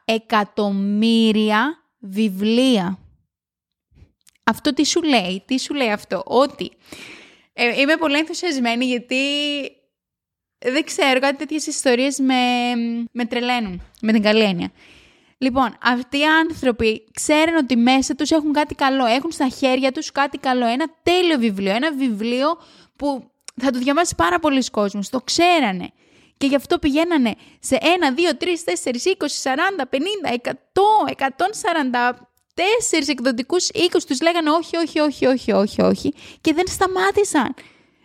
εκατομμύρια 0.06 1.84
βιβλία. 2.00 3.00
Αυτό 4.44 4.74
τι 4.74 4.86
σου 4.86 5.02
λέει, 5.02 5.44
τι 5.48 5.60
σου 5.60 5.74
λέει 5.74 5.92
αυτό, 5.92 6.24
ότι 6.26 6.72
ε, 7.54 7.80
είμαι 7.80 7.96
πολύ 7.96 8.18
ενθουσιασμένη 8.18 8.86
γιατί 8.86 9.16
δεν 10.60 10.84
ξέρω, 10.84 11.20
κάτι 11.20 11.36
τέτοιες 11.36 11.68
ιστορίες 11.68 12.20
με, 12.20 12.36
με 13.12 13.26
τρελαίνουν. 13.26 13.82
Με 14.02 14.12
την 14.12 14.22
καλή 14.22 14.44
έννοια. 14.44 14.72
Λοιπόν, 15.38 15.78
αυτοί 15.82 16.18
οι 16.18 16.26
άνθρωποι 16.26 17.04
ξέρουν 17.14 17.56
ότι 17.56 17.76
μέσα 17.76 18.16
τους 18.16 18.32
έχουν 18.32 18.54
κάτι 18.54 18.76
καλό. 18.76 19.06
Έχουν 19.06 19.32
στα 19.32 19.48
χέρια 19.48 19.92
τους 19.92 20.12
κάτι 20.12 20.38
καλό. 20.38 20.66
Ένα 20.66 20.86
τέλειο 21.04 21.38
βιβλίο. 21.38 21.76
Ένα 21.76 21.92
βιβλίο 21.94 22.48
που 22.96 23.32
θα 23.62 23.72
το 23.72 23.80
διαβάσει 23.80 24.16
πάρα 24.16 24.40
πολλοί 24.40 24.70
κόσμος. 24.70 25.10
Το 25.10 25.22
ξέρανε. 25.22 25.92
Και 26.44 26.50
γι' 26.50 26.56
αυτό 26.56 26.80
πηγαίνανε 26.80 27.36
σε 27.60 27.78
1, 27.82 27.86
2, 27.86 28.34
3, 28.40 28.46
4, 28.46 28.92
20, 28.94 29.26
40, 29.44 29.86
50, 29.90 30.34
100, 30.34 30.52
140 31.08 32.12
τέσσερις 32.54 33.08
εκδοτικούς 33.08 33.70
οίκους 33.70 34.06
τους 34.06 34.22
λέγανε 34.22 34.50
όχι, 34.50 34.78
όχι, 34.78 35.00
όχι, 35.00 35.26
όχι, 35.26 35.52
όχι, 35.52 35.82
όχι 35.82 36.14
και 36.42 36.54
δεν 36.54 36.68
σταμάτησαν. 36.68 37.54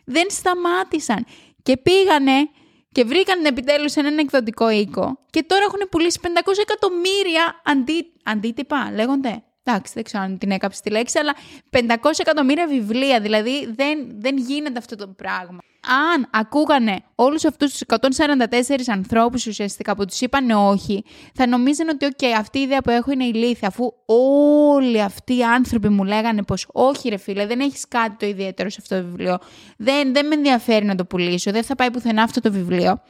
Δεν 0.05 0.31
σταμάτησαν. 0.31 1.27
Και 1.63 1.77
πήγανε 1.77 2.49
και 2.93 3.05
βρήκαν 3.05 3.45
επιτέλους 3.45 3.95
έναν 3.95 4.19
εκδοτικό 4.19 4.71
οίκο 4.71 5.19
και 5.31 5.43
τώρα 5.43 5.65
έχουν 5.65 5.89
πουλήσει 5.91 6.21
500 6.23 6.27
εκατομμύρια 6.61 7.61
αντί, 7.65 8.13
αντίτυπα, 8.23 8.91
λέγονται. 8.95 9.43
Εντάξει, 9.63 9.93
δεν 9.95 10.03
ξέρω 10.05 10.23
αν 10.23 10.39
την 10.39 10.51
έκαψε 10.51 10.81
τη 10.83 10.91
λέξη, 10.91 11.19
αλλά 11.19 11.35
500 11.71 12.11
εκατομμύρια 12.17 12.67
βιβλία, 12.67 13.21
δηλαδή 13.21 13.73
δεν, 13.77 14.21
δεν 14.21 14.37
γίνεται 14.37 14.79
αυτό 14.79 14.97
το 14.97 15.09
πράγμα 15.09 15.59
αν 15.87 16.29
ακούγανε 16.31 17.03
όλους 17.15 17.45
αυτούς 17.45 17.73
τους 17.73 17.83
144 18.19 18.45
ανθρώπους 18.87 19.47
ουσιαστικά 19.47 19.97
που 19.97 20.05
τους 20.05 20.21
είπαν 20.21 20.51
όχι, 20.51 21.05
θα 21.35 21.47
νομίζανε 21.47 21.91
ότι 21.91 22.15
okay, 22.17 22.35
αυτή 22.39 22.59
η 22.59 22.63
ιδέα 22.63 22.81
που 22.81 22.91
έχω 22.91 23.11
είναι 23.11 23.25
ηλίθια, 23.25 23.69
αφού 23.69 23.93
όλοι 24.07 25.03
αυτοί 25.03 25.37
οι 25.37 25.45
άνθρωποι 25.45 25.89
μου 25.89 26.05
λέγανε 26.05 26.43
πως 26.43 26.67
όχι 26.73 27.09
ρε 27.09 27.17
φίλε, 27.17 27.47
δεν 27.47 27.61
έχεις 27.61 27.89
κάτι 27.89 28.17
το 28.19 28.27
ιδιαίτερο 28.27 28.71
σε 28.71 28.79
αυτό 28.81 28.97
το 28.97 29.05
βιβλίο, 29.05 29.39
δεν, 29.77 30.13
δεν 30.13 30.27
με 30.27 30.35
ενδιαφέρει 30.35 30.85
να 30.85 30.95
το 30.95 31.05
πουλήσω, 31.05 31.51
δεν 31.51 31.65
θα 31.65 31.75
πάει 31.75 31.91
πουθενά 31.91 32.23
αυτό 32.23 32.41
το 32.41 32.53
βιβλίο. 32.53 33.01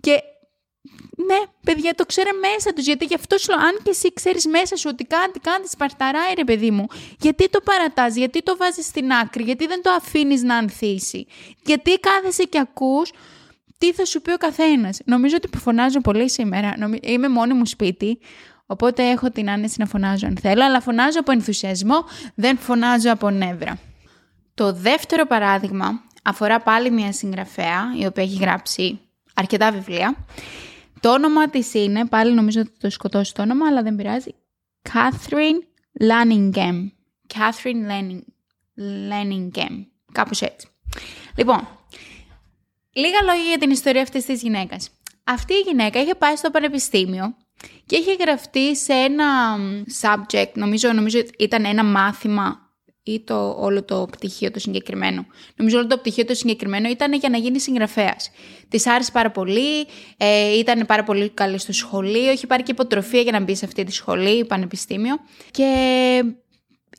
Και 0.00 0.22
ναι, 1.26 1.40
παιδιά, 1.64 1.94
το 1.94 2.06
ξέρε 2.06 2.30
μέσα 2.32 2.72
τους. 2.72 2.84
Γιατί 2.84 3.04
γι' 3.04 3.14
αυτό 3.14 3.38
σου 3.38 3.50
λέω, 3.50 3.60
αν 3.60 3.78
και 3.82 3.90
εσύ 3.90 4.12
ξέρεις 4.12 4.46
μέσα 4.46 4.76
σου 4.76 4.88
ότι 4.92 5.04
κάτι 5.04 5.40
κάτι 5.40 5.68
σπαρταράει, 5.68 6.32
ρε 6.36 6.44
παιδί 6.44 6.70
μου, 6.70 6.86
γιατί 7.20 7.48
το 7.48 7.60
παρατάς, 7.64 8.16
γιατί 8.16 8.42
το 8.42 8.56
βάζεις 8.56 8.86
στην 8.86 9.12
άκρη, 9.12 9.42
γιατί 9.42 9.66
δεν 9.66 9.82
το 9.82 9.90
αφήνεις 9.90 10.42
να 10.42 10.56
ανθίσει, 10.56 11.26
γιατί 11.64 11.98
κάθεσαι 12.00 12.42
και 12.42 12.58
ακούς 12.58 13.12
τι 13.78 13.92
θα 13.92 14.04
σου 14.04 14.22
πει 14.22 14.32
ο 14.32 14.36
καθένας. 14.36 15.00
Νομίζω 15.04 15.36
ότι 15.36 15.58
φωνάζω 15.58 16.00
πολύ 16.00 16.30
σήμερα. 16.30 16.74
Είμαι 17.02 17.28
μόνη 17.28 17.54
μου 17.54 17.66
σπίτι. 17.66 18.18
Οπότε 18.70 19.10
έχω 19.10 19.30
την 19.30 19.50
άνεση 19.50 19.74
να 19.78 19.86
φωνάζω 19.86 20.26
αν 20.26 20.38
θέλω, 20.40 20.64
αλλά 20.64 20.80
φωνάζω 20.80 21.20
από 21.20 21.32
ενθουσιασμό, 21.32 22.04
δεν 22.34 22.58
φωνάζω 22.58 23.12
από 23.12 23.30
νεύρα. 23.30 23.78
Το 24.54 24.72
δεύτερο 24.72 25.26
παράδειγμα 25.26 26.02
αφορά 26.22 26.60
πάλι 26.60 26.90
μια 26.90 27.12
συγγραφέα, 27.12 27.94
η 27.98 28.06
οποία 28.06 28.22
έχει 28.22 28.38
γράψει 28.40 29.00
αρκετά 29.34 29.72
βιβλία 29.72 30.16
το 31.00 31.12
όνομα 31.12 31.48
της 31.50 31.74
είναι, 31.74 32.06
πάλι 32.06 32.34
νομίζω 32.34 32.60
ότι 32.60 32.72
το 32.80 32.90
σκοτώσει 32.90 33.34
το 33.34 33.42
όνομα, 33.42 33.66
αλλά 33.66 33.82
δεν 33.82 33.96
πειράζει. 33.96 34.34
Catherine 34.92 35.62
Lanningham. 36.00 36.90
Catherine 37.34 38.20
Lanningham. 39.10 39.86
Κάπως 40.12 40.42
έτσι. 40.42 40.68
Λοιπόν, 41.36 41.68
λίγα 42.92 43.22
λόγια 43.22 43.48
για 43.48 43.58
την 43.58 43.70
ιστορία 43.70 44.02
αυτής 44.02 44.24
της 44.24 44.42
γυναίκας. 44.42 44.90
Αυτή 45.24 45.54
η 45.54 45.60
γυναίκα 45.66 46.00
είχε 46.00 46.14
πάει 46.14 46.36
στο 46.36 46.50
πανεπιστήμιο 46.50 47.36
και 47.86 47.96
είχε 47.96 48.16
γραφτεί 48.20 48.76
σε 48.76 48.92
ένα 48.92 49.56
subject, 50.00 50.52
νομίζω, 50.54 50.92
νομίζω 50.92 51.18
ήταν 51.38 51.64
ένα 51.64 51.84
μάθημα 51.84 52.67
ή 53.12 53.20
το, 53.20 53.56
όλο 53.58 53.84
το 53.84 54.08
πτυχίο 54.10 54.50
το 54.50 54.58
συγκεκριμένο. 54.58 55.26
Νομίζω 55.56 55.78
όλο 55.78 55.86
το 55.86 55.98
πτυχίο 55.98 56.24
το 56.24 56.34
συγκεκριμένο 56.34 56.88
ήταν 56.88 57.12
για 57.12 57.28
να 57.28 57.38
γίνει 57.38 57.60
συγγραφέας. 57.60 58.30
Της 58.68 58.86
άρεσε 58.86 59.10
πάρα 59.12 59.30
πολύ, 59.30 59.86
ε, 60.16 60.58
ήταν 60.58 60.86
πάρα 60.86 61.04
πολύ 61.04 61.28
καλή 61.28 61.58
στο 61.58 61.72
σχολείο, 61.72 62.32
είχε 62.32 62.46
πάρει 62.46 62.62
και 62.62 62.70
υποτροφία 62.70 63.20
για 63.20 63.32
να 63.32 63.40
μπει 63.40 63.54
σε 63.54 63.64
αυτή 63.64 63.84
τη 63.84 63.92
σχολή, 63.92 64.44
πανεπιστήμιο. 64.44 65.14
Και 65.50 65.64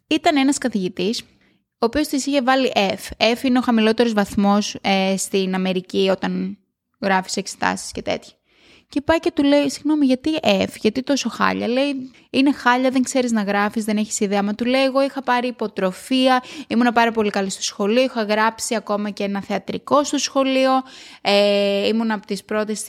ήταν 0.08 0.38
ένας 0.38 0.58
καθηγητής, 0.58 1.22
ο 1.82 1.86
οποίος 1.86 2.08
της 2.08 2.26
είχε 2.26 2.42
βάλει 2.42 2.72
F. 2.76 3.34
F 3.34 3.44
είναι 3.44 3.58
ο 3.58 3.62
χαμηλότερος 3.62 4.14
βαθμός 4.14 4.78
ε, 4.82 5.18
στην 5.18 5.54
Αμερική 5.54 6.10
όταν 6.12 6.58
γράφεις 7.02 7.38
εξετάσεις 7.38 7.92
και 7.92 8.02
τέτοια. 8.02 8.39
Και 8.92 9.02
πάει 9.02 9.20
και 9.20 9.32
του 9.32 9.44
λέει, 9.44 9.70
συγγνώμη, 9.70 10.06
γιατί 10.06 10.30
F, 10.44 10.76
γιατί 10.80 11.04
τόσο 11.04 11.30
χάλια; 11.30 11.68
Λέει, 11.68 12.12
είναι 12.30 12.54
χάλια, 12.54 12.90
δεν 12.90 13.04
ξέρεις 13.04 13.32
να 13.32 13.42
γράφεις, 13.42 13.84
δεν 13.84 13.98
έχεις 13.98 14.20
ιδέα. 14.20 14.44
Μα 14.44 14.54
του 14.54 14.66
λέει, 14.66 14.84
εγώ 14.84 15.04
είχα 15.04 15.24
πάρει 15.24 15.48
υποτροφία, 15.48 16.44
ήμουν 16.68 16.94
πάρα 16.94 17.12
πολύ 17.12 17.30
καλή 17.30 17.50
στο 17.50 17.62
σχολείο, 17.62 18.02
είχα 18.02 18.24
γράψει 18.24 18.76
ακόμα 18.76 19.10
και 19.10 19.24
ένα 19.24 19.42
θεατρικό 19.42 20.04
στο 20.04 20.18
σχολείο, 20.18 20.72
ε, 21.22 21.88
ήμουν 21.88 22.12
από 22.12 22.26
τις 22.26 22.44
πρώτες 22.44 22.86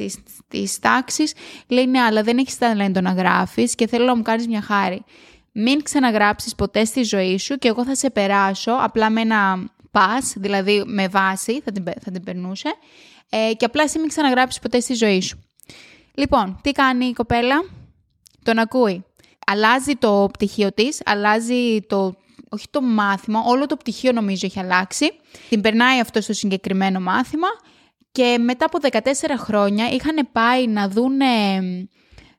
της 0.49 0.79
τάξης. 0.79 1.35
Λέει, 1.69 1.87
ναι, 1.87 2.01
αλλά 2.01 2.23
δεν 2.23 2.39
έχεις 2.39 2.59
ταλέντο 2.59 3.01
να 3.01 3.13
γράφεις 3.13 3.75
και 3.75 3.87
θέλω 3.87 4.05
να 4.05 4.17
μου 4.17 4.23
κάνεις 4.23 4.47
μια 4.47 4.63
χάρη. 4.63 5.05
Μην 5.53 5.83
ξαναγράψεις 5.83 6.55
ποτέ 6.55 6.85
στη 6.85 7.03
ζωή 7.03 7.39
σου 7.39 7.57
και 7.57 7.69
εγώ 7.69 7.85
θα 7.85 7.95
σε 7.95 8.11
περάσω 8.11 8.73
απλά 8.81 9.11
με 9.11 9.21
ένα 9.21 9.71
pass, 9.93 10.33
δηλαδή 10.37 10.83
με 10.87 11.09
βάση, 11.09 11.61
θα 11.61 11.73
την, 11.73 11.85
θα 11.85 12.11
την 12.11 12.25
περνούσε, 12.25 12.75
ε, 13.31 13.55
και 13.57 13.65
απλά 13.65 13.83
εσύ 13.83 13.99
μην 13.99 14.09
ξαναγράψεις 14.09 14.61
ποτέ 14.61 14.81
στη 14.81 14.95
ζωή 14.95 15.21
σου. 15.21 15.45
Λοιπόν, 16.15 16.59
τι 16.63 16.73
κάνει 16.73 17.05
η 17.07 17.13
κοπέλα, 17.13 17.65
τον 18.43 18.59
ακούει. 18.59 19.05
Αλλάζει 19.47 19.93
το 19.95 20.29
πτυχίο 20.33 20.73
της, 20.73 21.01
αλλάζει 21.05 21.81
το, 21.87 22.15
όχι 22.49 22.67
το 22.71 22.83
μάθημα, 22.83 23.41
όλο 23.47 23.67
το 23.67 23.77
πτυχίο 23.77 24.13
νομίζω 24.13 24.47
έχει 24.47 24.59
αλλάξει. 24.59 25.13
Την 25.49 25.61
περνάει 25.61 26.01
αυτό 26.01 26.21
στο 26.21 26.33
συγκεκριμένο 26.33 27.01
μάθημα 27.01 27.49
και 28.13 28.39
μετά 28.41 28.67
από 28.73 28.79
14 29.01 29.11
χρόνια 29.37 29.89
είχαν 29.89 30.29
πάει 30.33 30.67
να 30.67 30.89
δούνε, 30.89 31.27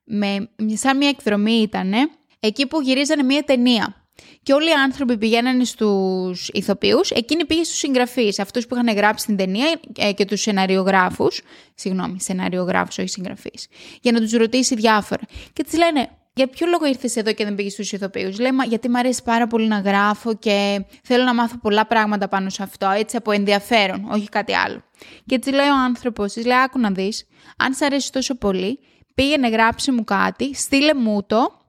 με, 0.03 0.49
σαν 0.73 0.97
μια 0.97 1.09
εκδρομή 1.09 1.53
ήτανε, 1.53 1.97
εκεί 2.39 2.67
που 2.67 2.81
γυρίζανε 2.81 3.23
μια 3.23 3.43
ταινία. 3.43 4.00
Και 4.43 4.53
όλοι 4.53 4.69
οι 4.69 4.73
άνθρωποι 4.73 5.17
πηγαίνανε 5.17 5.63
στους 5.63 6.49
ηθοποιούς, 6.53 7.11
εκείνη 7.11 7.45
πήγε 7.45 7.63
στους 7.63 7.77
συγγραφείς, 7.77 8.39
αυτούς 8.39 8.67
που 8.67 8.75
είχαν 8.75 8.95
γράψει 8.95 9.25
την 9.25 9.37
ταινία 9.37 9.79
ε, 9.97 10.13
και 10.13 10.25
τους 10.25 10.41
σεναριογράφους. 10.41 11.41
Συγγνώμη, 11.75 12.21
σεναριογράφους, 12.21 12.97
όχι 12.97 13.07
συγγραφείς. 13.07 13.67
Για 14.01 14.11
να 14.11 14.19
τους 14.19 14.31
ρωτήσει 14.31 14.75
διάφορα. 14.75 15.21
Και 15.53 15.63
της 15.63 15.77
λένε, 15.77 16.09
για 16.33 16.47
ποιο 16.47 16.67
λόγο 16.67 16.85
ήρθες 16.85 17.15
εδώ 17.15 17.33
και 17.33 17.43
δεν 17.43 17.55
πήγες 17.55 17.73
στους 17.73 17.91
ηθοποιούς; 17.91 18.39
Λέει, 18.39 18.51
γιατί 18.67 18.89
μου 18.89 18.97
αρέσει 18.97 19.23
πάρα 19.23 19.47
πολύ 19.47 19.67
να 19.67 19.79
γράφω 19.79 20.35
και 20.35 20.85
θέλω 21.03 21.23
να 21.23 21.33
μάθω 21.33 21.57
πολλά 21.57 21.85
πράγματα 21.85 22.27
πάνω 22.27 22.49
σε 22.49 22.63
αυτό, 22.63 22.89
έτσι 22.89 23.17
από 23.17 23.31
ενδιαφέρον, 23.31 24.07
όχι 24.11 24.29
κάτι 24.29 24.55
άλλο. 24.55 24.83
Και 25.25 25.39
της 25.39 25.51
λέει 25.51 25.67
ο 25.67 25.83
άνθρωπος, 25.83 26.33
της 26.33 26.45
λέει, 26.45 26.57
άκου 26.57 26.79
να 26.79 26.91
δεις, 26.91 27.27
αν 27.57 27.73
σ' 27.73 27.81
αρέσει 27.81 28.11
τόσο 28.11 28.35
πολύ, 28.35 28.79
πήγαινε 29.15 29.49
γράψει 29.49 29.91
μου 29.91 30.03
κάτι, 30.03 30.55
στείλε 30.55 30.93
μου 30.93 31.23
το 31.25 31.59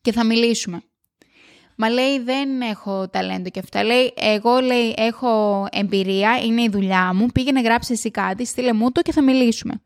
και 0.00 0.12
θα 0.12 0.24
μιλήσουμε. 0.24 0.82
Μα 1.80 1.90
λέει 1.90 2.18
δεν 2.18 2.60
έχω 2.60 3.08
ταλέντο 3.08 3.50
και 3.50 3.58
αυτά. 3.58 3.84
Λέει 3.84 4.12
εγώ 4.16 4.58
λέει 4.58 4.94
έχω 4.96 5.66
εμπειρία, 5.72 6.38
είναι 6.44 6.62
η 6.62 6.68
δουλειά 6.68 7.14
μου, 7.14 7.26
πήγαινε 7.26 7.60
γράψει 7.60 7.92
εσύ 7.92 8.10
κάτι, 8.10 8.44
στείλε 8.44 8.72
μου 8.72 8.92
το 8.92 9.02
και 9.02 9.12
θα 9.12 9.22
μιλήσουμε. 9.22 9.82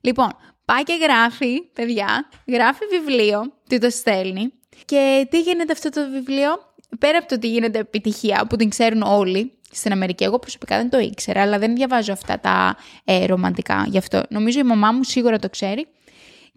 Λοιπόν, 0.00 0.28
πάει 0.64 0.82
και 0.82 0.98
γράφει, 1.02 1.62
παιδιά, 1.72 2.28
γράφει 2.46 2.80
βιβλίο, 2.90 3.52
τι 3.68 3.78
το 3.78 3.90
στέλνει. 3.90 4.52
Και 4.84 5.26
τι 5.30 5.40
γίνεται 5.40 5.72
αυτό 5.72 5.88
το 5.88 6.00
βιβλίο, 6.10 6.50
πέρα 6.98 7.18
από 7.18 7.28
το 7.28 7.34
ότι 7.34 7.48
γίνεται 7.48 7.78
επιτυχία 7.78 8.46
που 8.48 8.56
την 8.56 8.68
ξέρουν 8.68 9.02
όλοι 9.02 9.52
στην 9.70 9.92
Αμερική. 9.92 10.24
Εγώ 10.24 10.38
προσωπικά 10.38 10.76
δεν 10.76 10.90
το 10.90 10.98
ήξερα, 10.98 11.42
αλλά 11.42 11.58
δεν 11.58 11.74
διαβάζω 11.74 12.12
αυτά 12.12 12.40
τα 12.40 12.76
ε, 13.04 13.26
ρομαντικά 13.26 13.84
γι' 13.88 13.98
αυτό. 13.98 14.22
Νομίζω 14.28 14.58
η 14.58 14.64
μαμά 14.64 14.92
μου 14.92 15.04
σίγουρα 15.04 15.38
το 15.38 15.50
ξέρει. 15.50 15.86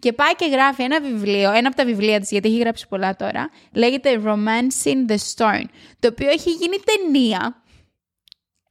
Και 0.00 0.12
πάει 0.12 0.34
και 0.34 0.46
γράφει 0.46 0.82
ένα 0.82 1.00
βιβλίο, 1.00 1.52
ένα 1.52 1.68
από 1.68 1.76
τα 1.76 1.84
βιβλία 1.84 2.20
της, 2.20 2.30
γιατί 2.30 2.48
έχει 2.48 2.58
γράψει 2.58 2.88
πολλά 2.88 3.16
τώρα, 3.16 3.50
λέγεται 3.72 4.22
Romancing 4.24 5.10
the 5.10 5.16
Stone, 5.34 5.64
το 5.98 6.08
οποίο 6.08 6.28
έχει 6.28 6.50
γίνει 6.50 6.76
ταινία. 6.84 7.62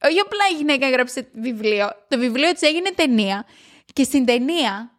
Όχι 0.02 0.18
απλά 0.18 0.44
η 0.52 0.56
γυναίκα 0.56 0.86
έγραψε 0.86 1.28
βιβλίο, 1.32 1.88
το 2.08 2.18
βιβλίο 2.18 2.52
της 2.52 2.62
έγινε 2.62 2.90
ταινία 2.90 3.46
και 3.92 4.04
στην 4.04 4.24
ταινία 4.24 4.98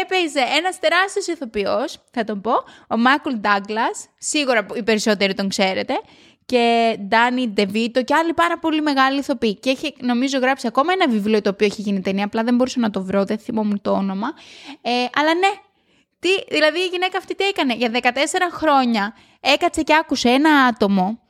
έπαιζε 0.00 0.40
ένας 0.56 0.78
τεράστιος 0.78 1.26
ηθοποιός, 1.26 2.04
θα 2.10 2.24
τον 2.24 2.40
πω, 2.40 2.52
ο 2.88 2.96
Μάικλ 2.96 3.34
Ντάγκλας, 3.34 4.08
σίγουρα 4.18 4.66
οι 4.74 4.82
περισσότεροι 4.82 5.34
τον 5.34 5.48
ξέρετε, 5.48 5.94
και 6.48 6.96
Ντάνι 7.08 7.48
Ντεβίτο 7.48 8.02
και 8.02 8.14
άλλοι 8.14 8.34
πάρα 8.34 8.58
πολύ 8.58 8.80
μεγάλοι 8.80 9.18
ηθοποιοί. 9.18 9.58
Και 9.58 9.70
έχει, 9.70 9.94
νομίζω, 10.00 10.38
γράψει 10.38 10.66
ακόμα 10.66 10.92
ένα 10.92 11.08
βιβλίο 11.08 11.40
το 11.40 11.50
οποίο 11.50 11.66
έχει 11.66 11.82
γίνει 11.82 12.00
ταινία. 12.00 12.24
Απλά 12.24 12.42
δεν 12.42 12.54
μπορούσα 12.54 12.80
να 12.80 12.90
το 12.90 13.02
βρω, 13.02 13.24
δεν 13.24 13.38
θυμόμουν 13.38 13.80
το 13.82 13.90
όνομα. 13.90 14.28
Ε, 14.82 14.90
αλλά 14.90 15.34
ναι, 15.34 15.48
τι, 16.18 16.28
δηλαδή 16.48 16.78
η 16.78 16.86
γυναίκα 16.86 17.18
αυτή 17.18 17.34
τι 17.34 17.44
έκανε; 17.44 17.74
Για 17.74 17.90
14 17.92 17.98
χρόνια 18.52 19.14
έκατσε 19.40 19.82
και 19.82 19.94
άκουσε 19.94 20.28
ένα 20.28 20.50
άτομο 20.50 21.20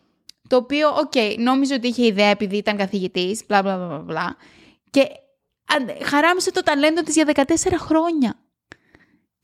το 0.48 0.56
οποίο, 0.56 0.88
OK, 0.88 1.12
okay, 1.14 1.34
νόμιζε 1.38 1.74
ότι 1.74 1.88
είχε 1.88 2.06
ιδέα 2.06 2.28
επειδή 2.28 2.56
ήταν 2.56 2.76
καθηγητής, 2.76 3.42
μπλα 3.48 3.62
μπλα 3.62 3.76
μπλα 3.76 3.98
μπλα. 3.98 4.36
Και 4.90 5.06
χαράμισε 6.04 6.52
το 6.52 6.62
ταλέντο 6.62 7.02
της 7.02 7.14
για 7.14 7.24
14 7.34 7.42
χρόνια 7.78 8.34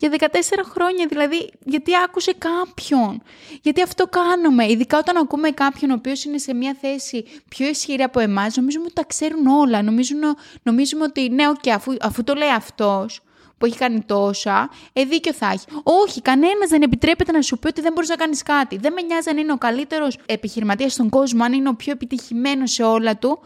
για 0.08 0.28
14 0.32 0.36
χρόνια, 0.64 1.06
δηλαδή 1.08 1.50
γιατί 1.64 1.92
άκουσε 2.04 2.34
κάποιον; 2.38 3.22
Γιατί 3.62 3.82
αυτό 3.82 4.06
κάνουμε, 4.06 4.70
ειδικά 4.70 4.98
όταν 4.98 5.16
ακούμε 5.16 5.50
κάποιον 5.50 5.90
ο 5.90 5.94
οποίος 5.94 6.24
είναι 6.24 6.38
σε 6.38 6.54
μια 6.54 6.76
θέση 6.80 7.24
πιο 7.48 7.66
ισχυρή 7.66 8.02
από 8.02 8.20
εμάς, 8.20 8.56
νομίζουμε 8.56 8.84
ότι 8.84 8.94
τα 8.94 9.04
ξέρουν 9.04 9.46
όλα, 9.46 9.82
νομίζουμε, 9.82 10.34
νομίζουμε 10.62 11.04
ότι 11.04 11.28
ναι, 11.28 11.44
okay, 11.54 11.68
αφού, 11.68 11.96
αφού 12.00 12.24
το 12.24 12.34
λέει 12.34 12.50
αυτός, 12.50 13.20
που 13.58 13.66
έχει 13.66 13.78
κάνει 13.78 14.02
τόσα, 14.02 14.70
ε, 14.92 15.04
δίκιο 15.04 15.32
θα 15.32 15.46
έχει. 15.46 15.66
Όχι, 15.82 16.20
κανένας 16.20 16.68
δεν 16.68 16.82
επιτρέπεται 16.82 17.32
να 17.32 17.42
σου 17.42 17.58
πει 17.58 17.66
ότι 17.66 17.80
δεν 17.80 17.92
μπορείς 17.92 18.08
να 18.08 18.16
κάνεις 18.16 18.42
κάτι. 18.42 18.76
Δεν 18.76 18.92
με 18.92 19.02
νοιάζει 19.02 19.30
αν 19.30 19.36
είναι 19.36 19.52
ο 19.52 19.56
καλύτερος 19.56 20.18
επιχειρηματίας 20.26 20.92
στον 20.92 21.08
κόσμο, 21.08 21.44
αν 21.44 21.52
είναι 21.52 21.68
ο 21.68 21.74
πιο 21.74 21.92
επιτυχημένος 21.92 22.72
σε 22.72 22.82
όλα 22.82 23.16
του 23.16 23.38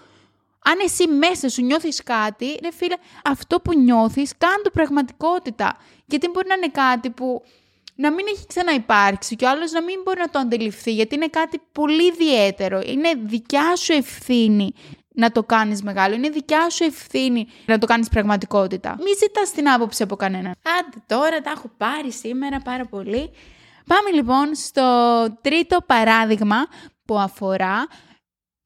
αν 0.70 0.78
εσύ 0.84 1.08
μέσα 1.08 1.48
σου 1.48 1.62
νιώθεις 1.62 2.02
κάτι, 2.02 2.58
ρε 2.62 2.72
φίλε, 2.72 2.94
αυτό 3.24 3.60
που 3.60 3.78
νιώθεις, 3.78 4.32
κάνε 4.38 4.62
το 4.62 4.70
πραγματικότητα. 4.70 5.76
Γιατί 6.06 6.28
μπορεί 6.28 6.48
να 6.48 6.54
είναι 6.54 6.68
κάτι 6.68 7.10
που 7.10 7.42
να 7.94 8.12
μην 8.12 8.26
έχει 8.28 8.46
ξαναυπάρξει 8.46 9.36
και 9.36 9.44
ο 9.44 9.48
άλλος 9.48 9.72
να 9.72 9.82
μην 9.82 10.00
μπορεί 10.04 10.18
να 10.18 10.30
το 10.30 10.38
αντιληφθεί, 10.38 10.92
γιατί 10.92 11.14
είναι 11.14 11.28
κάτι 11.28 11.60
πολύ 11.72 12.06
ιδιαίτερο. 12.06 12.80
Είναι 12.86 13.12
δικιά 13.24 13.76
σου 13.76 13.92
ευθύνη 13.92 14.72
να 15.14 15.30
το 15.32 15.44
κάνεις 15.44 15.82
μεγάλο. 15.82 16.14
Είναι 16.14 16.28
δικιά 16.28 16.70
σου 16.70 16.84
ευθύνη 16.84 17.46
να 17.66 17.78
το 17.78 17.86
κάνεις 17.86 18.08
πραγματικότητα. 18.08 18.96
Μη 18.98 19.10
ζητάς 19.18 19.50
την 19.50 19.70
άποψη 19.70 20.02
από 20.02 20.16
κανέναν. 20.16 20.54
Άντε 20.78 21.02
τώρα, 21.06 21.40
τα 21.40 21.50
έχω 21.50 21.70
πάρει 21.76 22.12
σήμερα 22.12 22.58
πάρα 22.58 22.84
πολύ. 22.84 23.30
Πάμε 23.86 24.10
λοιπόν 24.14 24.54
στο 24.54 25.38
τρίτο 25.40 25.78
παράδειγμα 25.86 26.66
που 27.04 27.18
αφορά 27.18 27.86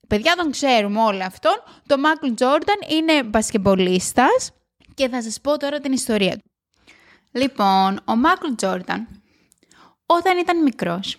παιδιά 0.09 0.37
τον 0.37 0.51
ξέρουμε 0.51 1.01
όλο 1.01 1.25
αυτόν. 1.25 1.63
Το 1.87 1.99
Μάικλ 1.99 2.33
Τζόρνταν 2.35 2.77
είναι 2.89 3.23
μπασκεμπολίστας 3.23 4.51
και 4.95 5.09
θα 5.09 5.23
σας 5.23 5.41
πω 5.41 5.57
τώρα 5.59 5.81
την 5.81 5.93
ιστορία 5.93 6.33
του. 6.37 6.51
Λοιπόν, 7.33 8.01
ο 8.05 8.17
Μάικλ 8.17 8.53
Τζόρνταν 8.57 9.09
όταν 10.07 10.39
ήταν 10.39 10.63
μικρός, 10.63 11.17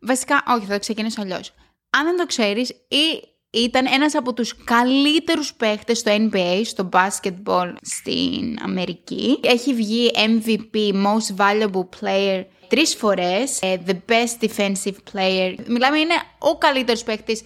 βασικά, 0.00 0.42
όχι 0.46 0.66
θα 0.66 0.72
το 0.72 0.78
ξεκινήσω 0.78 1.20
αλλιώς. 1.20 1.54
Αν 1.90 2.04
δεν 2.04 2.16
το 2.16 2.26
ξέρεις, 2.26 2.70
ή 2.70 3.33
ήταν 3.54 3.86
ένας 3.92 4.14
από 4.14 4.32
τους 4.32 4.54
καλύτερους 4.64 5.54
παίχτες 5.54 5.98
στο 5.98 6.12
NBA, 6.16 6.60
στο 6.64 6.88
basketball 6.92 7.72
στην 7.80 8.58
Αμερική. 8.62 9.38
Έχει 9.42 9.74
βγει 9.74 10.10
MVP, 10.14 10.92
Most 10.92 11.36
Valuable 11.36 11.88
Player 12.00 12.44
τρεις 12.68 12.94
φορές, 12.94 13.62
ε, 13.62 13.80
the 13.86 13.96
best 14.10 14.46
defensive 14.46 14.96
player. 15.12 15.54
Μιλάμε, 15.66 15.98
είναι 15.98 16.14
ο 16.38 16.58
καλύτερος 16.58 17.02
παίχτης 17.02 17.42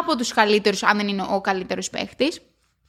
από 0.00 0.16
τους 0.16 0.32
καλύτερους, 0.32 0.82
αν 0.82 0.96
δεν 0.96 1.08
είναι 1.08 1.26
ο 1.30 1.40
καλύτερος 1.40 1.90
παίχτης. 1.90 2.40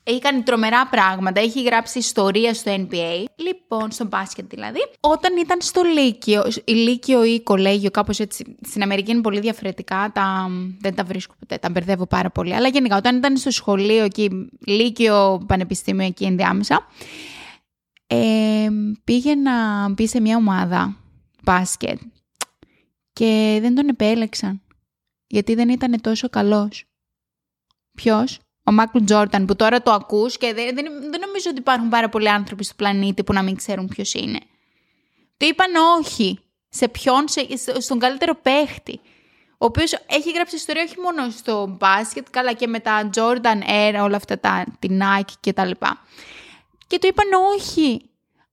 Έχει 0.09 0.19
κάνει 0.19 0.41
τρομερά 0.41 0.87
πράγματα, 0.87 1.39
έχει 1.39 1.63
γράψει 1.63 1.97
ιστορία 1.97 2.53
στο 2.53 2.75
NBA. 2.75 3.25
Λοιπόν, 3.35 3.91
στο 3.91 4.05
μπάσκετ 4.05 4.49
δηλαδή. 4.49 4.79
Όταν 4.99 5.37
ήταν 5.37 5.61
στο 5.61 5.81
Λύκειο, 5.83 6.43
η 6.65 6.71
Λύκειο 6.71 7.23
ή 7.23 7.41
κολέγιο, 7.41 7.91
κάπως 7.91 8.19
έτσι. 8.19 8.57
Στην 8.61 8.81
Αμερική 8.81 9.11
είναι 9.11 9.21
πολύ 9.21 9.39
διαφορετικά. 9.39 10.11
Τα, 10.13 10.47
δεν 10.79 10.95
τα 10.95 11.03
βρίσκω 11.03 11.33
ποτέ, 11.39 11.57
τα 11.57 11.69
μπερδεύω 11.69 12.05
πάρα 12.07 12.29
πολύ. 12.29 12.55
Αλλά 12.55 12.67
γενικά, 12.67 12.97
όταν 12.97 13.15
ήταν 13.15 13.37
στο 13.37 13.51
σχολείο 13.51 14.03
εκεί, 14.03 14.49
Λύκειο, 14.65 15.43
Πανεπιστήμιο 15.47 16.05
εκεί 16.05 16.25
ενδιάμεσα, 16.25 16.87
ε, 18.07 18.67
πήγε 19.03 19.35
να 19.35 19.89
μπει 19.89 20.07
σε 20.07 20.19
μια 20.19 20.37
ομάδα 20.37 20.97
μπάσκετ 21.43 21.99
και 23.13 23.57
δεν 23.61 23.75
τον 23.75 23.87
επέλεξαν 23.87 24.61
γιατί 25.27 25.55
δεν 25.55 25.69
ήταν 25.69 26.01
τόσο 26.01 26.29
καλός. 26.29 26.83
Ποιος; 27.97 28.39
Ο 28.67 28.71
Μάικλ 28.71 29.03
Τζόρταν 29.03 29.45
που 29.45 29.55
τώρα 29.55 29.81
το 29.81 29.91
ακούς 29.91 30.37
και 30.37 30.53
δεν, 30.53 30.75
δεν, 30.75 30.85
δεν 31.11 31.19
νομίζω 31.25 31.49
ότι 31.49 31.59
υπάρχουν 31.59 31.89
πάρα 31.89 32.09
πολλοί 32.09 32.29
άνθρωποι 32.29 32.63
στο 32.63 32.73
πλανήτη 32.77 33.23
που 33.23 33.33
να 33.33 33.41
μην 33.41 33.55
ξέρουν 33.55 33.87
ποιος 33.87 34.13
είναι. 34.13 34.39
Του 35.37 35.45
είπαν 35.45 35.71
όχι. 35.99 36.39
Σε 36.69 36.87
ποιον, 36.87 37.27
σε, 37.27 37.47
στον 37.81 37.99
καλύτερο 37.99 38.35
παίχτη. 38.35 38.99
ο 39.57 39.65
οποίος 39.65 39.93
έχει 39.93 40.31
γράψει 40.31 40.55
ιστορία 40.55 40.83
όχι 40.83 40.99
μόνο 40.99 41.29
στο 41.29 41.75
μπάσκετ, 41.77 42.27
καλά 42.29 42.53
και 42.53 42.67
με 42.67 42.79
τα 42.79 43.09
Jordan 43.15 43.69
Air, 43.69 43.99
όλα 44.01 44.15
αυτά 44.15 44.39
τα, 44.39 44.65
την 44.79 45.01
Nike 45.01 45.33
και 45.39 45.53
τα 45.53 45.65
λοιπά. 45.65 46.05
Και 46.87 46.99
του 46.99 47.07
είπαν 47.07 47.27
όχι, 47.55 48.09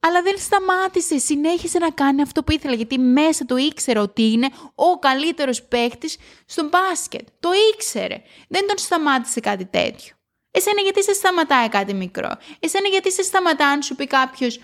αλλά 0.06 0.22
δεν 0.22 0.38
σταμάτησε, 0.38 1.18
συνέχισε 1.18 1.78
να 1.78 1.90
κάνει 1.90 2.22
αυτό 2.22 2.42
που 2.42 2.52
ήθελε, 2.52 2.74
γιατί 2.74 2.98
μέσα 2.98 3.44
του 3.44 3.56
ήξερε 3.56 3.98
ότι 3.98 4.30
είναι 4.30 4.48
ο 4.74 4.98
καλύτερος 4.98 5.62
παίκτη 5.62 6.10
στο 6.46 6.68
μπάσκετ. 6.68 7.28
Το 7.40 7.48
ήξερε. 7.72 8.22
Δεν 8.48 8.66
τον 8.66 8.78
σταμάτησε 8.78 9.40
κάτι 9.40 9.64
τέτοιο. 9.64 10.14
Εσένα 10.50 10.80
γιατί 10.80 11.02
σε 11.02 11.12
σταματάει 11.12 11.68
κάτι 11.68 11.94
μικρό; 11.94 12.30
Εσένα 12.58 12.88
γιατί 12.88 13.12
σε 13.12 13.22
σταματά 13.22 13.66
αν 13.68 13.82
σου 13.82 13.94
πει 13.94 14.06
κάποιος. 14.06 14.56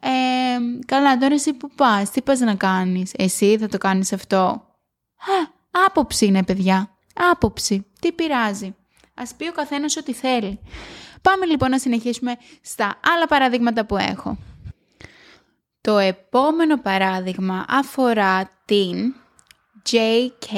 Ε, 0.00 0.58
καλά, 0.86 1.18
τώρα 1.18 1.34
εσύ 1.34 1.52
που 1.52 1.70
πας, 1.74 2.10
τι 2.10 2.22
πας 2.22 2.40
να 2.40 2.54
κάνεις, 2.54 3.12
εσύ 3.16 3.58
θα 3.58 3.68
το 3.68 3.78
κάνεις 3.78 4.12
αυτό; 4.12 4.36
Α, 5.16 5.52
άποψη 5.86 6.26
είναι 6.26 6.44
παιδιά, 6.44 6.98
άποψη, 7.14 7.86
τι 8.00 8.12
πειράζει. 8.12 8.74
Ας 9.14 9.34
πει 9.34 9.48
ο 9.48 9.52
καθένας 9.52 9.96
ό,τι 9.96 10.12
θέλει. 10.12 10.60
Πάμε 11.22 11.46
λοιπόν 11.46 11.70
να 11.70 11.78
συνεχίσουμε 11.78 12.36
στα 12.62 13.00
άλλα 13.14 13.26
παραδείγματα 13.26 13.86
που 13.86 13.96
έχω. 13.96 14.38
Το 15.82 15.98
επόμενο 15.98 16.80
παράδειγμα 16.80 17.64
αφορά 17.68 18.50
την 18.64 19.14
J.K. 19.90 20.54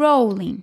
Rowling. 0.00 0.58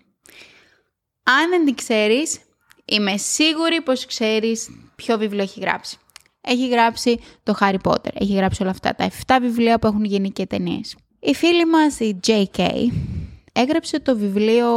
Αν 1.23 1.49
δεν 1.49 1.65
την 1.65 1.75
ξέρεις, 1.75 2.39
είμαι 2.85 3.17
σίγουρη 3.17 3.81
πως 3.81 4.05
ξέρεις 4.05 4.69
ποιο 4.95 5.17
βιβλίο 5.17 5.41
έχει 5.41 5.59
γράψει. 5.59 5.97
Έχει 6.41 6.67
γράψει 6.67 7.19
το 7.43 7.57
Harry 7.59 7.77
Potter, 7.83 8.09
έχει 8.13 8.33
γράψει 8.33 8.61
όλα 8.61 8.71
αυτά 8.71 8.95
τα 8.95 9.09
7 9.27 9.37
βιβλία 9.41 9.79
που 9.79 9.87
έχουν 9.87 10.03
γίνει 10.03 10.31
και 10.31 10.45
ταινίες. 10.45 10.95
Η 11.19 11.33
φίλη 11.33 11.65
μας 11.65 11.99
η 11.99 12.19
J.K. 12.27 12.69
έγραψε 13.53 13.99
το 13.99 14.17
βιβλίο, 14.17 14.71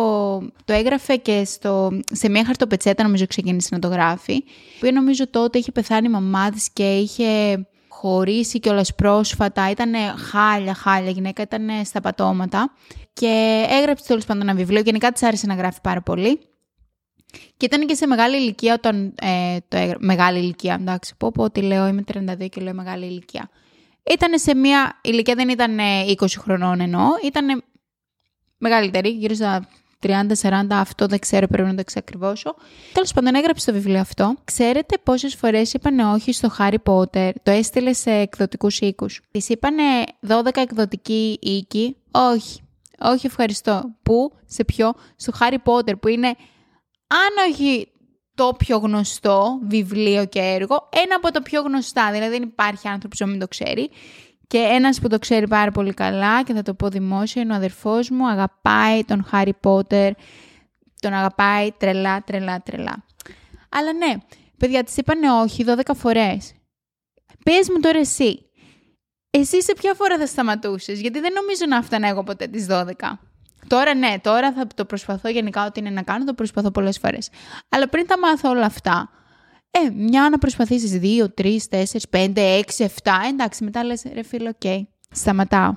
το 0.65 0.73
έγραφε 0.73 1.17
και 1.17 1.45
στο, 1.45 1.91
σε 2.13 2.29
μια 2.29 2.45
χαρτοπετσέτα 2.45 3.03
νομίζω 3.03 3.27
ξεκίνησε 3.27 3.69
να 3.71 3.79
το 3.79 3.89
γράφει, 3.89 4.45
που 4.81 4.93
νομίζω 4.93 5.31
τότε 5.31 5.59
είχε 5.59 5.73
πεθάνει 5.73 6.07
η 6.07 6.11
μαμά 6.11 6.51
της 6.51 6.71
και 6.71 6.97
είχε 6.99 7.57
χωρίσει 8.03 8.61
κιόλας 8.61 8.95
πρόσφατα, 8.95 9.71
ήταν 9.71 9.95
χάλια, 10.31 10.75
χάλια 10.75 11.11
γυναίκα, 11.11 11.43
ήταν 11.43 11.69
στα 11.85 12.01
πατώματα 12.01 12.73
και 13.13 13.65
έγραψε 13.69 14.05
τέλος 14.07 14.25
πάντων 14.25 14.43
ένα 14.43 14.55
βιβλίο, 14.55 14.81
γενικά 14.81 15.13
της 15.13 15.23
άρεσε 15.23 15.47
να 15.47 15.55
γράφει 15.55 15.81
πάρα 15.83 16.03
πολύ. 16.03 16.41
Και 17.57 17.67
ήταν 17.67 17.87
και 17.87 17.95
σε 17.95 18.07
μεγάλη 18.07 18.37
ηλικία 18.37 18.75
όταν 18.75 19.15
ε, 19.21 19.57
το 19.69 19.77
έγραψε. 19.77 20.07
Μεγάλη 20.07 20.39
ηλικία, 20.39 20.77
εντάξει, 20.81 21.15
πω 21.17 21.31
πω 21.31 21.43
ότι 21.43 21.63
λέω, 21.63 21.87
είμαι 21.87 22.05
32 22.13 22.49
και 22.49 22.61
λέω 22.61 22.75
μεγάλη 22.75 23.07
ηλικία. 23.07 23.51
Ήταν 24.11 24.39
σε 24.39 24.55
μια 24.55 24.99
ηλικία, 25.03 25.35
δεν 25.35 25.49
ήταν 25.49 25.79
20 26.19 26.27
χρονών 26.39 26.81
εννοώ, 26.81 27.07
ήταν 27.25 27.63
μεγαλύτερη, 28.59 29.09
γύρω 29.09 29.35
στα 29.35 29.69
30-40, 30.03 30.67
αυτό 30.71 31.07
δεν 31.07 31.19
ξέρω, 31.19 31.47
πρέπει 31.47 31.69
να 31.69 31.75
το 31.75 31.81
εξακριβώσω. 31.81 32.55
Τέλος 32.93 33.13
πάντων, 33.13 33.35
έγραψε 33.35 33.67
το 33.67 33.73
βιβλίο 33.73 34.01
αυτό. 34.01 34.35
Ξέρετε 34.45 34.99
πόσες 35.03 35.35
φορές 35.35 35.73
είπαν 35.73 35.99
όχι 35.99 36.33
στο 36.33 36.51
Harry 36.59 36.77
Potter, 36.85 37.31
το 37.43 37.51
έστειλε 37.51 37.93
σε 37.93 38.11
εκδοτικούς 38.11 38.79
οίκους. 38.81 39.21
Της 39.31 39.49
είπαν 39.49 39.77
12 40.29 40.49
εκδοτικοί 40.55 41.39
οίκοι, 41.41 41.97
όχι. 42.11 42.61
Όχι, 43.05 43.27
ευχαριστώ. 43.27 43.83
Πού, 44.03 44.33
σε 44.47 44.65
ποιο, 44.65 44.93
στο 45.17 45.33
Harry 45.41 45.57
Potter, 45.65 46.01
που 46.01 46.09
είναι, 46.09 46.27
αν 47.07 47.53
όχι 47.53 47.93
το 48.35 48.55
πιο 48.59 48.79
γνωστό 48.79 49.61
βιβλίο 49.69 50.25
και 50.25 50.41
έργο, 50.41 50.89
ένα 51.05 51.15
από 51.17 51.31
τα 51.31 51.43
πιο 51.43 51.63
γνωστά. 51.63 52.11
Δηλαδή, 52.13 52.31
δεν 52.31 52.43
υπάρχει 52.43 52.89
άνθρωπος 52.89 53.19
που 53.19 53.27
μην 53.29 53.39
το 53.39 53.49
ξέρει. 53.49 53.91
Και 54.53 54.59
ένας 54.59 55.01
που 55.01 55.09
το 55.09 55.19
ξέρει 55.19 55.49
πάρα 55.49 55.71
πολύ 55.71 55.95
καλά 55.95 56.43
και 56.43 56.53
θα 56.53 56.63
το 56.63 56.75
πω 56.75 56.89
δημόσια 56.89 57.43
είναι 57.43 57.53
ο 57.53 57.57
αδερφός 57.57 58.11
μου, 58.11 58.29
αγαπάει 58.29 59.05
τον 59.05 59.25
Χάρι 59.25 59.55
Πότερ, 59.55 60.13
τον 61.01 61.13
αγαπάει 61.13 61.73
τρελά, 61.73 62.23
τρελά, 62.25 62.63
τρελά. 62.63 63.05
Αλλά 63.69 63.93
ναι, 63.93 64.15
παιδιά, 64.57 64.85
της 64.85 64.97
είπανε 64.97 65.33
όχι 65.33 65.65
12 65.69 65.95
φορές. 65.95 66.55
Πες 67.45 67.69
μου 67.71 67.81
τώρα 67.81 67.99
εσύ, 67.99 68.51
εσύ 69.31 69.63
σε 69.63 69.73
ποια 69.73 69.95
φορά 69.95 70.19
θα 70.19 70.27
σταματούσες, 70.27 71.01
γιατί 71.01 71.21
δεν 71.21 71.33
νομίζω 71.33 71.65
να 71.69 71.83
φτάνω 71.83 72.07
εγώ 72.07 72.23
ποτέ 72.23 72.47
τις 72.47 72.67
12. 72.71 72.85
Τώρα 73.67 73.95
ναι, 73.95 74.15
τώρα 74.23 74.53
θα 74.53 74.67
το 74.75 74.85
προσπαθώ 74.85 75.29
γενικά 75.29 75.67
ό,τι 75.67 75.81
είναι 75.81 75.91
να 75.91 76.03
κάνω, 76.03 76.25
το 76.25 76.35
προσπαθώ 76.35 76.71
πολλές 76.71 76.99
φορές. 76.99 77.31
Αλλά 77.69 77.89
πριν 77.89 78.07
τα 78.07 78.19
μάθω 78.19 78.51
όλα 78.51 78.67
αυτά, 78.67 79.11
ε, 79.75 79.91
μια 79.91 80.29
να 80.31 80.39
προσπαθήσεις 80.39 80.91
δύο, 80.91 81.33
τρεις, 81.33 81.69
τέσσερις, 81.69 82.09
πέντε, 82.09 82.41
έξι, 82.41 82.85
εφτά, 82.85 83.21
εντάξει, 83.29 83.65
μετά 83.65 83.85
λες 83.85 84.03
ρε 84.13 84.23
φίλε, 84.23 84.49
OK, 84.49 84.55
okay, 84.65 84.83
σταματάω. 85.11 85.77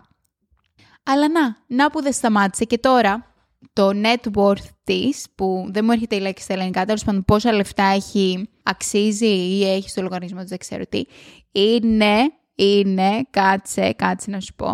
Αλλά 1.04 1.30
να, 1.30 1.58
να 1.68 1.92
που 1.92 2.02
δεν 2.02 2.14
σταμάτησε 2.14 2.64
και 2.64 2.78
τώρα 2.78 3.34
το 3.74 3.90
net 3.94 4.32
worth 4.36 4.66
της, 4.84 5.26
που 5.36 5.66
δεν 5.70 5.86
μου 5.86 5.92
έρχεται 5.92 6.16
η 6.16 6.20
λέξη 6.20 6.44
στα 6.44 6.54
ελληνικά, 6.54 6.86
τέλος 6.86 7.04
πάντων 7.04 7.26
πόσα 7.26 7.52
λεφτά 7.52 7.84
έχει, 7.84 8.50
αξίζει 8.64 9.26
ή 9.26 9.70
έχει 9.70 9.90
στο 9.90 10.02
λογαριασμό 10.02 10.42
του, 10.42 10.48
δεν 10.48 10.58
ξέρω 10.58 10.84
τι, 10.86 11.04
είναι, 11.52 12.18
είναι, 12.56 13.28
κάτσε, 13.30 13.94
κάτσε 13.94 14.30
να 14.30 14.40
σου 14.40 14.54
πω, 14.56 14.68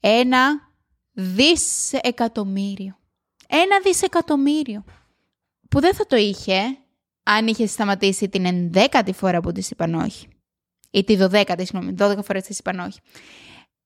ένα 0.00 0.72
δισεκατομμύριο. 1.12 2.98
Ένα 3.48 3.80
δισεκατομμύριο. 3.84 4.84
Που 5.68 5.80
δεν 5.80 5.94
θα 5.94 6.06
το 6.06 6.16
είχε 6.16 6.78
αν 7.24 7.46
είχες 7.46 7.70
σταματήσει 7.70 8.28
την 8.28 8.46
ενδέκατη 8.46 9.12
φορά 9.12 9.40
που 9.40 9.52
της 9.52 9.70
είπαν 9.70 9.94
όχι. 9.94 10.28
Ή 10.90 11.04
τη 11.04 11.16
δωδέκατη, 11.16 11.66
συγγνώμη, 11.66 11.94
δώδεκα 11.96 12.22
φορές 12.22 12.42
της 12.42 12.58
είπαν 12.58 12.78
όχι. 12.78 12.98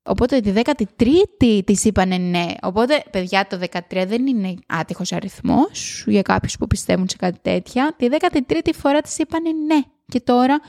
Οπότε 0.02 0.40
τη 0.40 0.50
δέκατη 0.50 0.86
τρίτη 0.96 1.62
της 1.66 1.84
είπαν 1.84 2.30
ναι. 2.30 2.46
Οπότε, 2.62 3.04
παιδιά, 3.10 3.46
το 3.46 3.58
13 3.90 4.04
δεν 4.06 4.26
είναι 4.26 4.54
άτυχος 4.66 5.12
αριθμός 5.12 6.04
για 6.06 6.22
κάποιους 6.22 6.56
που 6.56 6.66
πιστεύουν 6.66 7.08
σε 7.08 7.16
κάτι 7.16 7.38
τέτοια. 7.42 7.94
Τη 7.98 8.08
δέκατη 8.08 8.42
τρίτη 8.42 8.72
φορά 8.72 9.00
της 9.00 9.18
είπαν 9.18 9.42
ναι. 9.66 9.80
Και 10.06 10.20
τώρα 10.20 10.60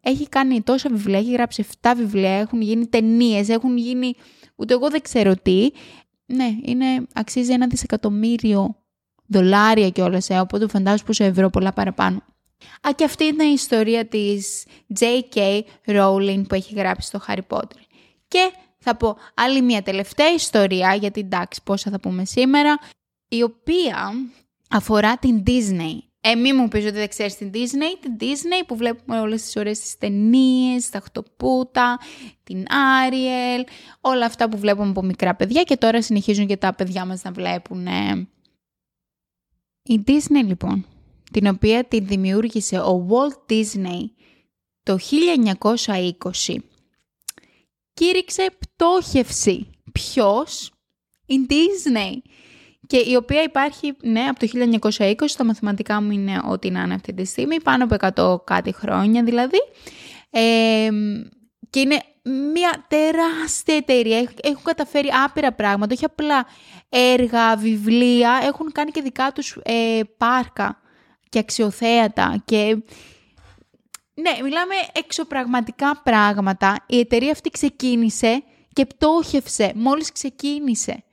έχει 0.00 0.28
κάνει 0.28 0.62
τόσα 0.62 0.88
βιβλία, 0.90 1.18
έχει 1.18 1.32
γράψει 1.32 1.64
7 1.80 1.92
βιβλία, 1.96 2.30
έχουν 2.30 2.60
γίνει 2.60 2.86
ταινίες, 2.86 3.48
έχουν 3.48 3.76
γίνει. 3.76 4.14
Ούτε 4.56 4.74
εγώ 4.74 4.90
δεν 4.90 5.00
ξέρω 5.00 5.34
τι. 5.34 5.68
Ναι, 6.26 6.56
είναι, 6.62 7.06
αξίζει 7.12 7.52
ένα 7.52 7.66
δισεκατομμύριο 7.66 8.81
δολάρια 9.32 9.90
κιόλα, 9.90 10.22
ε, 10.28 10.38
οπότε 10.38 10.68
φαντάζομαι 10.68 11.02
πόσο 11.06 11.24
ευρώ, 11.24 11.50
πολλά 11.50 11.72
παραπάνω. 11.72 12.22
Α, 12.88 12.90
και 12.94 13.04
αυτή 13.04 13.24
είναι 13.24 13.44
η 13.44 13.52
ιστορία 13.52 14.06
της 14.06 14.64
J.K. 15.00 15.60
Rowling 15.86 16.42
που 16.48 16.54
έχει 16.54 16.74
γράψει 16.74 17.08
στο 17.08 17.20
Harry 17.28 17.56
Potter. 17.56 17.80
Και 18.28 18.52
θα 18.78 18.96
πω 18.96 19.16
άλλη 19.34 19.62
μια 19.62 19.82
τελευταία 19.82 20.32
ιστορία, 20.32 20.94
γιατί 20.94 21.20
εντάξει 21.20 21.60
πόσα 21.64 21.90
θα 21.90 22.00
πούμε 22.00 22.24
σήμερα, 22.24 22.78
η 23.28 23.42
οποία 23.42 24.12
αφορά 24.70 25.16
την 25.16 25.42
Disney. 25.46 25.98
Ε, 26.24 26.34
μη 26.34 26.52
μου 26.52 26.68
πεις 26.68 26.84
ότι 26.84 26.94
δεν 26.94 27.08
ξέρεις 27.08 27.36
την 27.36 27.50
Disney, 27.54 27.98
την 28.00 28.16
Disney 28.20 28.64
που 28.66 28.76
βλέπουμε 28.76 29.20
όλες 29.20 29.42
τις 29.42 29.56
ωραίες 29.56 29.80
τις 29.80 29.98
ταινίες, 29.98 30.90
τα 30.90 31.00
χτωπούτα, 31.00 31.98
την 32.44 32.64
Ariel, 32.68 33.68
όλα 34.00 34.26
αυτά 34.26 34.48
που 34.48 34.58
βλέπουμε 34.58 34.88
από 34.88 35.02
μικρά 35.02 35.34
παιδιά 35.34 35.62
και 35.62 35.76
τώρα 35.76 36.02
συνεχίζουν 36.02 36.46
και 36.46 36.56
τα 36.56 36.74
παιδιά 36.74 37.04
μας 37.04 37.22
να 37.22 37.32
βλέπουν 37.32 37.86
η 39.82 40.02
Disney 40.06 40.44
λοιπόν, 40.44 40.86
την 41.32 41.46
οποία 41.46 41.84
τη 41.84 42.00
δημιούργησε 42.00 42.78
ο 42.78 43.08
Walt 43.10 43.52
Disney 43.52 44.04
το 44.82 44.98
1920, 46.46 46.56
κήρυξε 47.94 48.48
πτώχευση. 48.58 49.70
Ποιος; 49.92 50.72
Η 51.26 51.46
Disney. 51.48 52.16
Και 52.86 52.96
η 52.96 53.14
οποία 53.14 53.42
υπάρχει, 53.42 53.96
ναι, 54.02 54.20
από 54.20 54.38
το 54.38 54.46
1920, 54.90 55.14
τα 55.36 55.44
μαθηματικά 55.44 56.02
μου 56.02 56.10
είναι 56.10 56.40
ό,τι 56.44 56.70
να 56.70 56.82
είναι 56.82 56.94
αυτή 56.94 57.14
τη 57.14 57.24
στιγμή, 57.24 57.60
πάνω 57.60 57.84
από 57.84 57.96
100 58.38 58.44
κάτι 58.44 58.72
χρόνια 58.72 59.22
δηλαδή. 59.22 59.58
Ε, 60.30 60.88
και 61.70 61.80
είναι 61.80 62.02
μια 62.22 62.84
τεράστια 62.88 63.76
εταιρεία. 63.76 64.32
Έχουν 64.42 64.62
καταφέρει 64.62 65.08
άπειρα 65.24 65.52
πράγματα, 65.52 65.94
όχι 65.94 66.04
απλά 66.04 66.46
έργα, 66.88 67.56
βιβλία, 67.56 68.40
έχουν 68.42 68.72
κάνει 68.72 68.90
και 68.90 69.02
δικά 69.02 69.32
τους 69.32 69.58
ε, 69.62 70.00
πάρκα 70.16 70.80
και 71.28 71.38
αξιοθέατα 71.38 72.42
και... 72.44 72.82
Ναι, 74.14 74.30
μιλάμε 74.42 74.74
εξωπραγματικά 74.92 76.00
πράγματα. 76.02 76.84
Η 76.86 76.98
εταιρεία 76.98 77.30
αυτή 77.30 77.50
ξεκίνησε 77.50 78.42
και 78.72 78.86
πτώχευσε 78.86 79.72
μόλις 79.74 80.12
ξεκίνησε. 80.12 81.04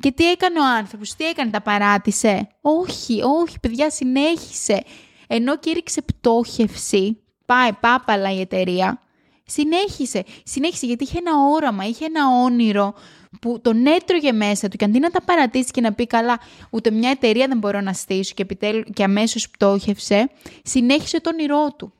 Και 0.00 0.12
τι 0.12 0.30
έκανε 0.30 0.60
ο 0.60 0.64
άνθρωπος, 0.64 1.14
τι 1.14 1.24
έκανε, 1.24 1.50
τα 1.50 1.60
παράτησε; 1.62 2.48
Όχι, 2.60 3.22
όχι, 3.22 3.60
παιδιά, 3.60 3.90
συνέχισε. 3.90 4.82
Ενώ 5.26 5.56
κήρυξε 5.58 6.02
πτώχευση, 6.02 7.22
πάει 7.46 7.72
πάπαλα 7.72 8.32
η 8.32 8.40
εταιρεία, 8.40 9.02
συνέχισε. 9.46 10.24
Συνέχισε 10.44 10.86
γιατί 10.86 11.04
είχε 11.04 11.18
ένα 11.18 11.32
όραμα, 11.52 11.86
είχε 11.86 12.04
ένα 12.04 12.42
όνειρο 12.42 12.94
που 13.40 13.60
τον 13.60 13.86
έτρωγε 13.86 14.32
μέσα 14.32 14.68
του 14.68 14.76
και 14.76 14.84
αντί 14.84 14.98
να 14.98 15.10
τα 15.10 15.22
παρατήσει 15.22 15.70
και 15.70 15.80
να 15.80 15.92
πει 15.92 16.06
καλά 16.06 16.40
ούτε 16.70 16.90
μια 16.90 17.10
εταιρεία 17.10 17.46
δεν 17.46 17.58
μπορώ 17.58 17.80
να 17.80 17.92
στήσω 17.92 18.34
και, 18.34 18.42
επιτέλου, 18.42 18.82
και 18.82 19.04
αμέσως 19.04 19.50
πτώχευσε, 19.50 20.30
συνέχισε 20.62 21.20
το 21.20 21.30
όνειρό 21.30 21.74
του. 21.78 21.92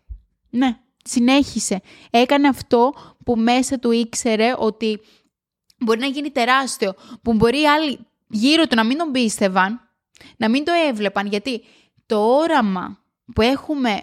Ναι, 0.50 0.76
συνέχισε. 1.04 1.80
Έκανε 2.10 2.48
αυτό 2.48 2.94
που 3.24 3.36
μέσα 3.36 3.78
του 3.78 3.90
ήξερε 3.90 4.54
ότι 4.58 5.00
μπορεί 5.78 5.98
να 5.98 6.06
γίνει 6.06 6.30
τεράστιο, 6.30 6.94
που 7.22 7.32
μπορεί 7.32 7.60
οι 7.60 7.68
άλλοι 7.68 7.98
γύρω 8.28 8.66
του 8.66 8.74
να 8.74 8.84
μην 8.84 8.98
τον 8.98 9.10
πίστευαν, 9.10 9.80
να 10.36 10.48
μην 10.48 10.64
το 10.64 10.72
έβλεπαν, 10.88 11.26
γιατί 11.26 11.62
το 12.06 12.16
όραμα 12.16 12.98
που 13.34 13.42
έχουμε 13.42 14.00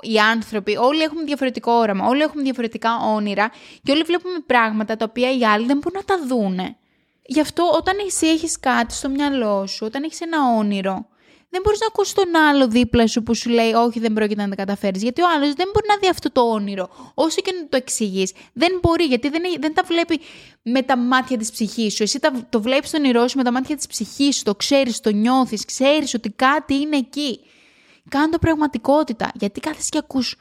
οι 0.00 0.18
άνθρωποι, 0.18 0.76
όλοι 0.76 1.02
έχουμε 1.02 1.22
διαφορετικό 1.22 1.72
όραμα, 1.72 2.06
όλοι 2.06 2.22
έχουμε 2.22 2.42
διαφορετικά 2.42 2.96
όνειρα 2.96 3.50
και 3.82 3.92
όλοι 3.92 4.02
βλέπουμε 4.02 4.38
πράγματα 4.46 4.96
τα 4.96 5.06
οποία 5.08 5.36
οι 5.36 5.44
άλλοι 5.44 5.66
δεν 5.66 5.78
μπορούν 5.78 6.02
να 6.06 6.16
τα 6.16 6.26
δούνε. 6.26 6.76
Γι' 7.22 7.40
αυτό 7.40 7.70
όταν 7.76 7.96
εσύ 8.06 8.26
έχεις 8.26 8.60
κάτι 8.60 8.94
στο 8.94 9.08
μυαλό 9.08 9.66
σου, 9.66 9.86
όταν 9.86 10.02
έχεις 10.02 10.20
ένα 10.20 10.38
όνειρο, 10.58 11.06
δεν 11.52 11.60
μπορείς 11.64 11.80
να 11.80 11.86
ακούσεις 11.86 12.12
τον 12.12 12.36
άλλο 12.36 12.68
δίπλα 12.68 13.06
σου 13.06 13.22
που 13.22 13.34
σου 13.34 13.50
λέει 13.50 13.72
Όχι, 13.72 14.00
δεν 14.00 14.12
πρόκειται 14.12 14.42
να 14.42 14.48
τα 14.48 14.54
καταφέρεις. 14.54 15.02
Γιατί 15.02 15.22
ο 15.22 15.26
άλλος 15.36 15.52
δεν 15.54 15.68
μπορεί 15.72 15.86
να 15.88 15.96
δει 15.96 16.08
αυτό 16.08 16.32
το 16.32 16.40
όνειρο. 16.40 16.88
Όσο 17.14 17.40
και 17.40 17.52
να 17.60 17.68
το 17.68 17.76
εξηγείς, 17.76 18.32
δεν 18.52 18.78
μπορεί, 18.82 19.04
γιατί 19.04 19.28
δεν, 19.28 19.42
δεν 19.60 19.74
τα 19.74 19.82
βλέπει 19.86 20.20
με 20.62 20.82
τα 20.82 20.96
μάτια 20.96 21.38
της 21.38 21.50
ψυχής 21.50 21.94
σου. 21.94 22.02
Εσύ 22.02 22.18
τα, 22.18 22.46
το 22.48 22.60
βλέπεις 22.62 22.90
τον 22.90 23.00
όνειρό 23.00 23.28
σου 23.28 23.36
με 23.36 23.44
τα 23.44 23.52
μάτια 23.52 23.76
της 23.76 23.86
ψυχής 23.86 24.36
σου. 24.36 24.42
Το 24.42 24.54
ξέρεις, 24.54 25.00
το 25.00 25.10
νιώθεις, 25.10 25.64
ξέρεις 25.64 26.14
ότι 26.14 26.30
κάτι 26.30 26.74
είναι 26.74 26.96
εκεί. 26.96 27.40
Κάνε 28.08 28.28
το 28.28 28.38
πραγματικότητα. 28.38 29.30
Γιατί 29.34 29.60
κάθεσαι 29.60 29.88
και 29.90 29.98
ακούς 29.98 30.36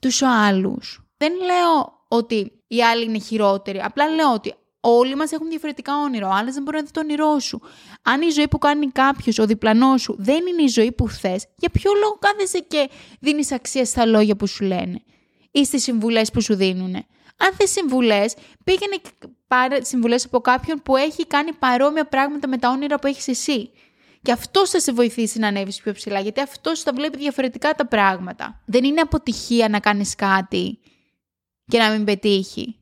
τους 0.00 0.22
άλλους. 0.22 1.02
Δεν 1.16 1.32
λέω 1.34 2.04
ότι 2.08 2.64
οι 2.66 2.82
άλλοι 2.82 3.04
είναι 3.04 3.18
χειρότεροι. 3.18 3.80
Απλά 3.80 4.08
λέω 4.08 4.32
ότι 4.32 4.54
Όλοι 4.86 5.14
μας 5.14 5.32
έχουν 5.32 5.48
διαφορετικά 5.48 5.96
όνειρα. 5.96 6.28
Ο 6.28 6.30
άλλος 6.30 6.54
δεν 6.54 6.62
μπορεί 6.62 6.76
να 6.76 6.82
δει 6.82 6.90
το 6.90 7.00
όνειρό 7.00 7.38
σου. 7.38 7.60
Αν 8.02 8.22
η 8.22 8.30
ζωή 8.30 8.48
που 8.48 8.58
κάνει 8.58 8.90
κάποιος, 8.90 9.38
ο 9.38 9.46
διπλανός 9.46 10.02
σου, 10.02 10.14
δεν 10.18 10.46
είναι 10.46 10.62
η 10.62 10.66
ζωή 10.66 10.92
που 10.92 11.08
θες, 11.08 11.46
για 11.56 11.70
ποιο 11.70 11.92
λόγο 12.00 12.18
κάθεσαι 12.18 12.58
και 12.58 12.90
δίνεις 13.20 13.52
αξία 13.52 13.84
στα 13.84 14.06
λόγια 14.06 14.36
που 14.36 14.46
σου 14.46 14.64
λένε 14.64 15.02
ή 15.50 15.64
στις 15.64 15.82
συμβουλές 15.82 16.30
που 16.30 16.40
σου 16.40 16.54
δίνουν. 16.54 16.94
Αν 17.36 17.52
θες 17.56 17.70
συμβουλές, 17.70 18.34
πήγαινε 18.64 18.96
και 18.96 19.28
πάρε 19.46 19.84
συμβουλές 19.84 20.24
από 20.24 20.40
κάποιον 20.40 20.82
που 20.82 20.96
έχει 20.96 21.26
κάνει 21.26 21.52
παρόμοια 21.52 22.04
πράγματα 22.06 22.48
με 22.48 22.58
τα 22.58 22.68
όνειρα 22.68 22.98
που 22.98 23.06
έχεις 23.06 23.28
εσύ. 23.28 23.70
Και 24.24 24.32
αυτό 24.32 24.66
θα 24.66 24.80
σε 24.80 24.92
βοηθήσει 24.92 25.38
να 25.38 25.48
ανέβεις 25.48 25.80
πιο 25.80 25.92
ψηλά, 25.92 26.20
γιατί 26.20 26.40
αυτό 26.40 26.76
θα 26.76 26.92
βλέπει 26.94 27.18
διαφορετικά 27.18 27.72
τα 27.72 27.86
πράγματα. 27.86 28.62
Δεν 28.64 28.84
είναι 28.84 29.00
αποτυχία 29.00 29.68
να 29.68 29.80
κάνεις 29.80 30.14
κάτι 30.14 30.78
και 31.66 31.78
να 31.78 31.90
μην 31.90 32.04
πετύχει 32.04 32.78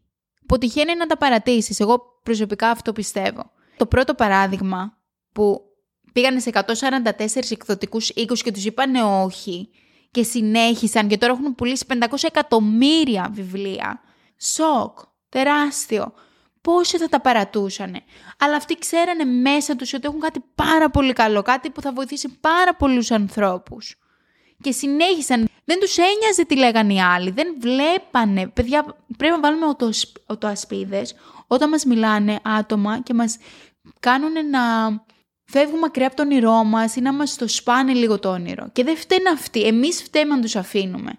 αποτυχία 0.52 0.82
είναι 0.82 0.94
να 0.94 1.06
τα 1.06 1.16
παρατήσεις. 1.16 1.80
Εγώ 1.80 2.20
προσωπικά 2.22 2.70
αυτό 2.70 2.92
πιστεύω. 2.92 3.50
Το 3.76 3.86
πρώτο 3.86 4.14
παράδειγμα 4.14 4.98
που 5.32 5.60
πήγανε 6.12 6.40
σε 6.40 6.50
144 6.52 7.50
εκδοτικούς 7.50 8.08
οίκους 8.08 8.42
και 8.42 8.52
τους 8.52 8.64
είπανε 8.64 9.02
όχι 9.02 9.68
και 10.10 10.22
συνέχισαν 10.22 11.08
και 11.08 11.18
τώρα 11.18 11.32
έχουν 11.32 11.54
πουλήσει 11.54 11.86
500 11.88 12.04
εκατομμύρια 12.22 13.30
βιβλία. 13.32 14.00
Σοκ, 14.36 14.98
τεράστιο. 15.28 16.12
Πόσοι 16.62 16.98
θα 16.98 17.08
τα 17.08 17.20
παρατούσανε. 17.20 18.02
Αλλά 18.38 18.56
αυτοί 18.56 18.78
ξέρανε 18.78 19.24
μέσα 19.24 19.76
τους 19.76 19.92
ότι 19.92 20.06
έχουν 20.06 20.20
κάτι 20.20 20.44
πάρα 20.54 20.90
πολύ 20.90 21.12
καλό, 21.12 21.42
κάτι 21.42 21.70
που 21.70 21.80
θα 21.80 21.92
βοηθήσει 21.92 22.38
πάρα 22.40 22.74
πολλούς 22.74 23.10
ανθρώπους. 23.10 23.96
Και 24.60 24.72
συνέχισαν 24.72 25.48
δεν 25.64 25.80
τους 25.80 25.96
ένοιαζε 25.96 26.44
τι 26.46 26.56
λέγανε 26.56 26.92
οι 26.92 27.00
άλλοι, 27.00 27.30
δεν 27.30 27.54
βλέπανε. 27.58 28.46
Παιδιά, 28.46 28.96
πρέπει 29.16 29.34
να 29.34 29.40
βάλουμε 29.40 29.66
οτοασπίδες 30.26 31.14
όταν 31.46 31.68
μας 31.68 31.84
μιλάνε 31.84 32.38
άτομα 32.42 33.00
και 33.00 33.14
μας 33.14 33.38
κάνουν 34.00 34.50
να 34.50 34.60
φεύγουμε 35.44 35.78
μακριά 35.78 36.06
από 36.06 36.16
το 36.16 36.22
όνειρό 36.22 36.64
μας 36.64 36.96
ή 36.96 37.00
να 37.00 37.12
μας 37.12 37.36
το 37.36 37.48
σπάνε 37.48 37.92
λίγο 37.92 38.18
το 38.18 38.30
όνειρο. 38.30 38.68
Και 38.72 38.84
δεν 38.84 38.96
φταίνουν 38.96 39.32
αυτοί, 39.32 39.66
εμείς 39.66 40.02
φταίμε 40.02 40.34
να 40.34 40.40
τους 40.40 40.56
αφήνουμε. 40.56 41.12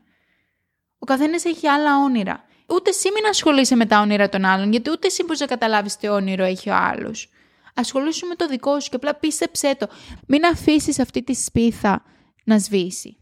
Ο 1.00 1.06
καθένας 1.06 1.46
έχει 1.46 1.68
άλλα 1.68 1.98
όνειρα. 1.98 2.44
Ούτε 2.68 2.90
εσύ 2.90 3.12
μην 3.14 3.26
ασχολείσαι 3.26 3.76
με 3.76 3.86
τα 3.86 4.00
όνειρα 4.00 4.30
των 4.30 4.46
άλλων, 4.46 4.72
γιατί 4.72 4.92
ούτε 4.92 5.08
εσύ 5.08 5.24
μπορείς 5.24 5.40
να 5.40 5.46
καταλάβεις 5.46 5.98
τι 5.98 6.08
όνειρο 6.08 6.44
έχει 6.44 6.70
ο 6.70 6.76
άλλος. 6.76 7.30
Ασχολήσου 7.76 8.28
με 8.28 8.36
το 8.36 8.48
δικό 8.48 8.80
σου 8.80 8.90
και 8.90 8.96
απλά 8.96 9.16
πίστεψέ 9.16 9.76
το. 9.76 9.88
Μην 10.28 10.46
αφήσεις 10.46 11.00
αυτή 11.00 11.24
τη 11.24 11.34
σπίθα 11.34 12.04
να 12.44 12.60
σβήσει. 12.60 13.18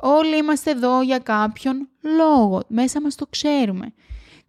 Όλοι 0.00 0.36
είμαστε 0.36 0.70
εδώ 0.70 1.02
για 1.02 1.18
κάποιον 1.18 1.88
λόγο. 2.00 2.62
Μέσα 2.68 3.00
μας 3.00 3.14
το 3.14 3.26
ξέρουμε. 3.26 3.94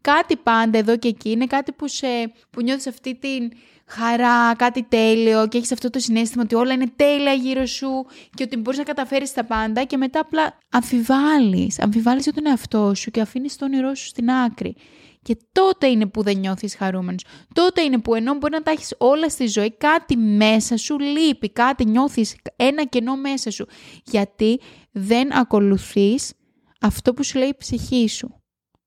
Κάτι 0.02 0.36
πάντα 0.36 0.78
εδώ 0.78 0.98
και 0.98 1.08
εκεί 1.08 1.30
είναι 1.30 1.46
κάτι 1.46 1.72
που, 1.72 1.88
σε, 1.88 2.08
που 2.50 2.62
νιώθεις 2.62 2.88
αυτή 2.88 3.16
την 3.16 3.52
χαρά, 3.88 4.56
κάτι 4.56 4.84
τέλειο 4.84 5.48
και 5.48 5.58
έχεις 5.58 5.72
αυτό 5.72 5.90
το 5.90 6.00
συνέστημα 6.00 6.44
ότι 6.44 6.56
όλα 6.56 6.74
είναι 6.74 6.92
τέλεια 6.96 7.34
γύρω 7.34 7.66
σου 7.66 8.06
και 8.36 8.44
ότι 8.44 8.58
μπορείς 8.58 8.80
να 8.80 8.86
καταφέρεις 8.86 9.34
τα 9.34 9.44
πάντα 9.44 9.84
και 9.84 9.98
μετά 9.98 10.20
απλά 10.20 10.58
αμφιβάλλεις. 10.70 11.80
Αμφιβάλλεις 11.80 12.24
για 12.24 12.34
τον 12.34 12.46
εαυτό 12.46 12.96
σου 12.96 13.12
και 13.12 13.22
αφήνεις 13.22 13.56
το 13.56 13.66
όνειρό 13.66 13.96
σου 13.96 14.06
στην 14.06 14.32
άκρη. 14.32 14.76
Και 15.22 15.38
τότε 15.52 15.88
είναι 15.88 16.06
που 16.06 16.24
δεν 16.24 16.38
νιώθεις 16.38 16.76
χαρούμενος. 16.76 17.24
Τότε 17.54 17.82
είναι 17.82 17.98
που 17.98 18.16
ενώ 18.16 18.34
μπορεί 18.34 18.54
να 18.54 18.62
τα 18.62 18.72
έχεις 18.72 18.94
όλα 18.98 19.30
στη 19.30 19.48
ζωή, 19.48 19.78
κάτι 19.78 20.18
μέσα 20.18 20.78
σου 20.78 21.00
λείπει, 21.00 21.50
κάτι 21.50 21.86
νιώθεις 21.86 22.36
ένα 22.56 22.86
κενό 22.86 23.16
μέσα 23.16 23.52
σου. 23.52 23.68
Γιατί 24.04 24.60
δεν 24.92 25.34
ακολουθείς 25.34 26.34
αυτό 26.82 27.14
που 27.14 27.24
σου 27.24 27.38
λέει 27.38 27.48
η 27.48 27.56
ψυχή 27.58 28.10
σου. 28.10 28.42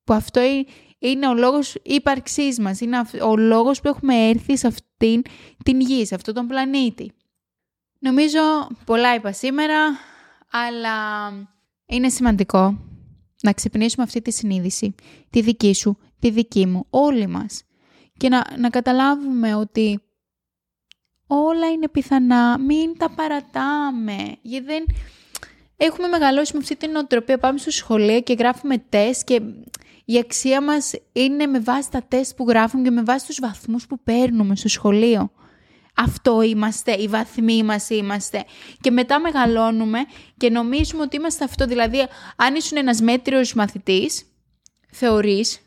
Που 0.05 0.13
αυτό 0.13 0.41
είναι 0.99 1.29
ο 1.29 1.35
λόγος 1.35 1.75
ύπαρξής 1.83 2.59
μας, 2.59 2.81
είναι 2.81 3.03
ο 3.29 3.37
λόγος 3.37 3.81
που 3.81 3.89
έχουμε 3.89 4.15
έρθει 4.29 4.57
σε 4.57 4.67
αυτήν 5.01 5.23
την 5.65 5.81
γη, 5.81 6.07
σε 6.07 6.15
αυτόν 6.15 6.35
τον 6.35 6.47
πλανήτη. 6.47 7.13
Νομίζω 7.99 8.41
πολλά 8.85 9.15
είπα 9.15 9.33
σήμερα, 9.33 9.77
αλλά 10.51 11.29
είναι 11.87 12.09
σημαντικό 12.09 12.79
να 13.43 13.53
ξυπνήσουμε 13.53 14.03
αυτή 14.03 14.23
τη 14.23 14.33
συνείδηση, 14.33 14.95
τη 15.31 15.41
δική 15.41 15.75
σου, 15.75 15.99
τη 16.19 16.31
δική 16.31 16.67
μου, 16.67 16.87
όλοι 16.91 17.27
μας. 17.27 17.63
Και 18.17 18.29
να, 18.29 18.45
να 18.59 18.71
καταλάβουμε 18.71 19.55
ότι 19.55 20.01
όλα 21.27 21.71
είναι 21.71 21.89
πιθανά, 21.89 22.59
μην 22.59 22.99
τα 22.99 23.11
παρατάμε, 23.11 24.37
γιατί 24.43 24.67
δεν... 24.67 24.85
Έχουμε 25.77 26.09
μεγαλώσει 26.09 26.53
με 26.53 26.59
αυτή 26.59 26.77
την 26.77 26.97
οτροπία, 26.97 27.39
πάμε 27.39 27.59
στο 27.59 27.71
σχολείο 27.71 28.21
και 28.21 28.33
γράφουμε 28.33 28.79
τεστ 28.79 29.25
και 29.25 29.41
η 30.11 30.19
αξία 30.19 30.63
μας 30.63 30.93
είναι 31.13 31.47
με 31.47 31.61
βάση 31.61 31.91
τα 31.91 32.03
τεστ 32.09 32.37
που 32.37 32.45
γράφουμε 32.49 32.83
και 32.83 32.91
με 32.91 33.03
βάση 33.03 33.27
τους 33.27 33.39
βαθμούς 33.41 33.87
που 33.87 34.01
παίρνουμε 34.03 34.57
στο 34.57 34.69
σχολείο. 34.69 35.31
Αυτό 35.97 36.43
είμαστε, 36.43 36.93
οι 36.93 37.09
βαθμοί 37.09 37.63
μας 37.63 37.91
είμαστε. 37.91 38.45
Και 38.81 38.91
μετά 38.91 39.21
μεγαλώνουμε 39.21 39.99
και 40.37 40.51
νομίζουμε 40.51 41.03
ότι 41.03 41.17
είμαστε 41.17 41.45
αυτό. 41.45 41.67
Δηλαδή, 41.67 42.07
αν 42.37 42.55
ήσουν 42.55 42.77
ένας 42.77 43.01
μέτριος 43.01 43.55
μαθητής, 43.55 44.25
θεωρείς 44.93 45.61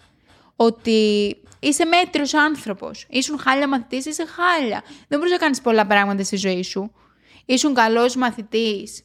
ότι 0.56 1.32
είσαι 1.60 1.86
μέτριος 1.86 2.34
άνθρωπος. 2.34 3.06
Ήσουν 3.10 3.40
χάλια 3.40 3.68
μαθητής, 3.68 4.06
είσαι 4.06 4.26
χάλια. 4.26 4.84
Δεν 5.08 5.20
μπορείς 5.20 5.32
να 5.34 5.38
κάνεις 5.38 5.62
πολλά 5.62 5.88
πράγματα 5.88 6.24
στη 6.24 6.36
ζωή 6.36 6.64
σου. 6.64 6.92
Ήσουν 7.46 7.74
καλός 7.74 8.16
μαθητής. 8.16 9.04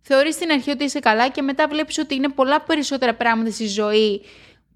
Θεωρείς 0.00 0.34
στην 0.34 0.50
αρχή 0.50 0.70
ότι 0.70 0.84
είσαι 0.84 0.98
καλά 0.98 1.28
και 1.28 1.42
μετά 1.42 1.68
βλέπεις 1.68 1.98
ότι 1.98 2.14
είναι 2.14 2.28
πολλά 2.28 2.60
περισσότερα 2.60 3.14
πράγματα 3.14 3.50
στη 3.50 3.66
ζωή 3.66 4.22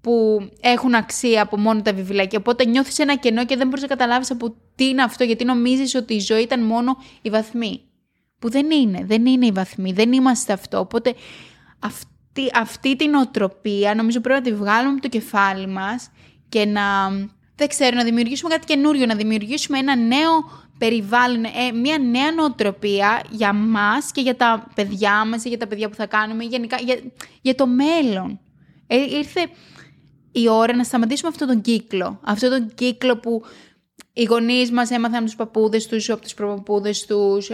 που 0.01 0.47
έχουν 0.61 0.95
αξία 0.95 1.41
από 1.41 1.57
μόνο 1.57 1.81
τα 1.81 1.93
βιβλία. 1.93 2.29
οπότε 2.37 2.65
νιώθεις 2.65 2.99
ένα 2.99 3.15
κενό 3.15 3.45
και 3.45 3.55
δεν 3.55 3.67
μπορείς 3.67 3.81
να 3.81 3.87
καταλάβεις 3.87 4.31
από 4.31 4.55
τι 4.75 4.87
είναι 4.87 5.03
αυτό, 5.03 5.23
γιατί 5.23 5.45
νομίζεις 5.45 5.95
ότι 5.95 6.13
η 6.13 6.19
ζωή 6.19 6.41
ήταν 6.41 6.63
μόνο 6.63 6.97
οι 7.21 7.29
βαθμοί. 7.29 7.81
Που 8.39 8.49
δεν 8.49 8.71
είναι, 8.71 9.03
δεν 9.05 9.25
είναι 9.25 9.45
οι 9.45 9.51
βαθμοί, 9.51 9.91
δεν 9.91 10.11
είμαστε 10.11 10.53
αυτό. 10.53 10.79
Οπότε 10.79 11.13
αυτή, 11.79 12.51
αυτή 12.53 12.95
την 12.95 13.15
οτροπία 13.15 13.95
νομίζω 13.95 14.21
πρέπει 14.21 14.39
να 14.39 14.45
τη 14.45 14.53
βγάλουμε 14.53 14.91
από 14.91 15.01
το 15.01 15.07
κεφάλι 15.07 15.67
μας 15.67 16.11
και 16.49 16.65
να, 16.65 17.09
δεν 17.55 17.67
ξέρω, 17.67 17.95
να 17.95 18.03
δημιουργήσουμε 18.03 18.49
κάτι 18.49 18.65
καινούριο, 18.65 19.05
να 19.05 19.15
δημιουργήσουμε 19.15 19.77
ένα 19.77 19.95
νέο 19.95 20.31
περιβάλλον, 20.77 21.43
ε, 21.43 21.71
μια 21.81 21.97
νέα 21.97 22.31
νοοτροπία 22.31 23.23
για 23.29 23.53
μας 23.53 24.11
και 24.11 24.21
για 24.21 24.35
τα 24.35 24.67
παιδιά 24.75 25.25
μας, 25.25 25.45
για 25.45 25.57
τα 25.57 25.67
παιδιά 25.67 25.89
που 25.89 25.95
θα 25.95 26.05
κάνουμε, 26.05 26.43
γενικά 26.43 26.77
για, 26.85 26.99
για 27.41 27.55
το 27.55 27.67
μέλλον. 27.67 28.39
Ε, 28.87 28.95
ήρθε 28.95 29.49
η 30.31 30.49
ώρα 30.49 30.75
να 30.75 30.83
σταματήσουμε 30.83 31.29
αυτόν 31.29 31.47
τον 31.47 31.61
κύκλο. 31.61 32.19
Αυτόν 32.23 32.49
τον 32.49 32.73
κύκλο 32.75 33.17
που 33.17 33.43
οι 34.13 34.23
γονείς 34.23 34.71
μας 34.71 34.89
έμαθαν 34.89 35.25
τους 35.25 35.35
παππούδες 35.35 35.87
τους, 35.87 36.09
από 36.09 36.21
τους 36.21 36.33
προπαππούδες 36.33 37.05
τους, 37.05 37.49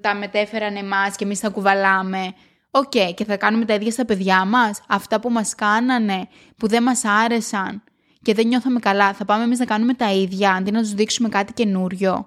τα 0.00 0.14
μετέφεραν 0.14 0.76
εμάς 0.76 1.16
και 1.16 1.24
εμείς 1.24 1.40
τα 1.40 1.48
κουβαλάμε. 1.48 2.34
OK, 2.70 2.92
okay, 2.94 3.14
και 3.14 3.24
θα 3.24 3.36
κάνουμε 3.36 3.64
τα 3.64 3.74
ίδια 3.74 3.90
στα 3.90 4.04
παιδιά 4.04 4.44
μας. 4.44 4.82
Αυτά 4.88 5.20
που 5.20 5.30
μας 5.30 5.54
κάνανε, 5.54 6.28
που 6.56 6.68
δεν 6.68 6.82
μας 6.82 7.04
άρεσαν 7.04 7.82
και 8.22 8.34
δεν 8.34 8.46
νιώθαμε 8.46 8.78
καλά, 8.78 9.12
θα 9.12 9.24
πάμε 9.24 9.44
εμείς 9.44 9.58
να 9.58 9.64
κάνουμε 9.64 9.94
τα 9.94 10.12
ίδια 10.12 10.52
αντί 10.52 10.70
να 10.70 10.80
τους 10.80 10.94
δείξουμε 10.94 11.28
κάτι 11.28 11.52
καινούριο. 11.52 12.26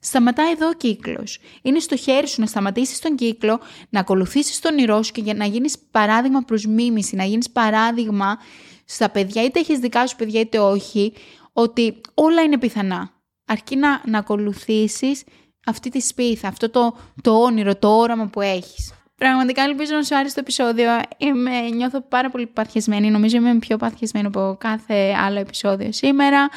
Σταματάει 0.00 0.50
εδώ 0.50 0.68
ο 0.68 0.72
κύκλος. 0.72 1.38
Είναι 1.62 1.78
στο 1.78 1.96
χέρι 1.96 2.28
σου 2.28 2.40
να 2.40 2.46
σταματήσεις 2.46 2.98
τον 2.98 3.16
κύκλο, 3.16 3.60
να 3.88 4.00
ακολουθήσεις 4.00 4.60
τον 4.60 4.72
όνειρό 4.72 5.02
σου 5.02 5.12
και 5.12 5.32
να 5.32 5.44
γίνεις 5.44 5.78
παράδειγμα 5.90 6.40
προς 6.40 6.66
μίμηση, 6.66 7.16
να 7.16 7.24
γίνεις 7.24 7.50
παράδειγμα 7.50 8.38
στα 8.84 9.10
παιδιά, 9.10 9.42
είτε 9.42 9.60
έχεις 9.60 9.78
δικά 9.78 10.06
σου 10.06 10.16
παιδιά 10.16 10.40
είτε 10.40 10.58
όχι, 10.58 11.12
ότι 11.52 12.00
όλα 12.14 12.42
είναι 12.42 12.58
πιθανά. 12.58 13.10
Αρκεί 13.46 13.76
να, 13.76 14.02
να 14.06 14.18
ακολουθήσεις 14.18 15.24
αυτή 15.66 15.90
τη 15.90 16.00
σπίθα, 16.00 16.48
αυτό 16.48 16.70
το, 16.70 16.96
το 17.22 17.42
όνειρο, 17.42 17.76
το 17.76 17.98
όραμα 17.98 18.26
που 18.26 18.40
έχεις. 18.40 18.92
Πραγματικά 19.16 19.62
ελπίζω 19.62 19.94
να 19.94 20.02
σου 20.02 20.16
άρεσε 20.16 20.34
το 20.34 20.40
επεισόδιο. 20.40 20.90
Είμαι, 21.16 21.60
νιώθω 21.60 22.00
πάρα 22.00 22.30
πολύ 22.30 22.46
παθιασμένη. 22.46 23.10
Νομίζω 23.10 23.36
είμαι 23.36 23.58
πιο 23.58 23.76
παθιασμένη 23.76 24.26
από 24.26 24.56
κάθε 24.60 25.14
άλλο 25.18 25.38
επεισόδιο 25.38 25.92
σήμερα. 25.92 26.48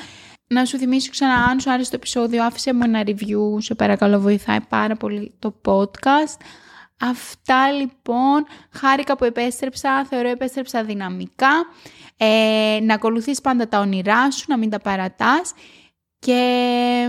Να 0.47 0.65
σου 0.65 0.77
θυμίσω 0.77 1.11
ξανά, 1.11 1.33
αν 1.33 1.59
σου 1.59 1.71
άρεσε 1.71 1.89
το 1.89 1.95
επεισόδιο, 1.95 2.43
άφησε 2.43 2.73
μου 2.73 2.81
ένα 2.83 3.03
review. 3.05 3.57
Σε 3.57 3.75
παρακαλώ, 3.75 4.19
βοηθάει 4.19 4.61
πάρα 4.61 4.95
πολύ 4.95 5.33
το 5.39 5.61
podcast. 5.65 6.39
Αυτά 6.99 7.71
λοιπόν, 7.71 8.45
χάρηκα 8.71 9.15
που 9.17 9.23
επέστρεψα, 9.23 10.05
θεωρώ 10.05 10.29
επέστρεψα 10.29 10.83
δυναμικά. 10.83 11.65
Ε, 12.17 12.79
να 12.81 12.93
ακολουθείς 12.93 13.41
πάντα 13.41 13.67
τα 13.67 13.79
όνειρά 13.79 14.31
σου, 14.31 14.45
να 14.47 14.57
μην 14.57 14.69
τα 14.69 14.79
παρατάς 14.79 15.53
και 16.19 17.07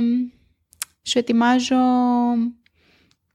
σου 1.02 1.18
ετοιμάζω 1.18 1.76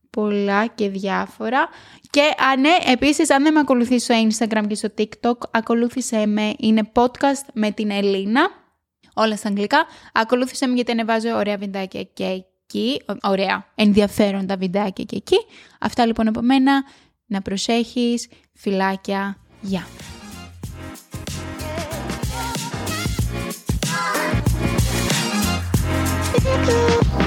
πολλά 0.09 0.65
και 0.67 0.89
διάφορα. 0.89 1.69
Και 2.09 2.21
α, 2.21 2.57
ναι, 2.57 2.77
επίσης 2.91 3.29
αν 3.29 3.43
δεν 3.43 3.53
με 3.53 3.59
ακολουθείς 3.59 4.03
στο 4.03 4.15
Instagram 4.27 4.63
και 4.67 4.75
στο 4.75 4.89
TikTok, 4.97 5.37
ακολούθησέ 5.51 6.25
με, 6.25 6.53
είναι 6.57 6.91
podcast 6.93 7.47
με 7.53 7.71
την 7.71 7.91
Ελίνα, 7.91 8.49
όλα 9.13 9.35
στα 9.35 9.47
αγγλικά. 9.47 9.85
Ακολούθησέ 10.13 10.67
με 10.67 10.73
γιατί 10.73 10.91
ανεβάζω 10.91 11.35
ωραία 11.35 11.57
βιντεάκια 11.57 12.03
και 12.03 12.43
εκεί, 12.73 13.01
ωραία, 13.21 13.65
ενδιαφέροντα 13.75 14.57
βιντεάκια 14.57 15.03
και 15.03 15.15
εκεί. 15.15 15.37
Αυτά 15.79 16.05
λοιπόν 16.05 16.27
από 16.27 16.41
μένα, 16.41 16.83
να 17.25 17.41
προσέχεις, 17.41 18.27
φυλάκια, 18.53 19.37
γεια. 19.61 19.87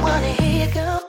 wanna 0.03 0.33
hear 0.39 0.67
you 0.67 0.75
go. 0.75 1.06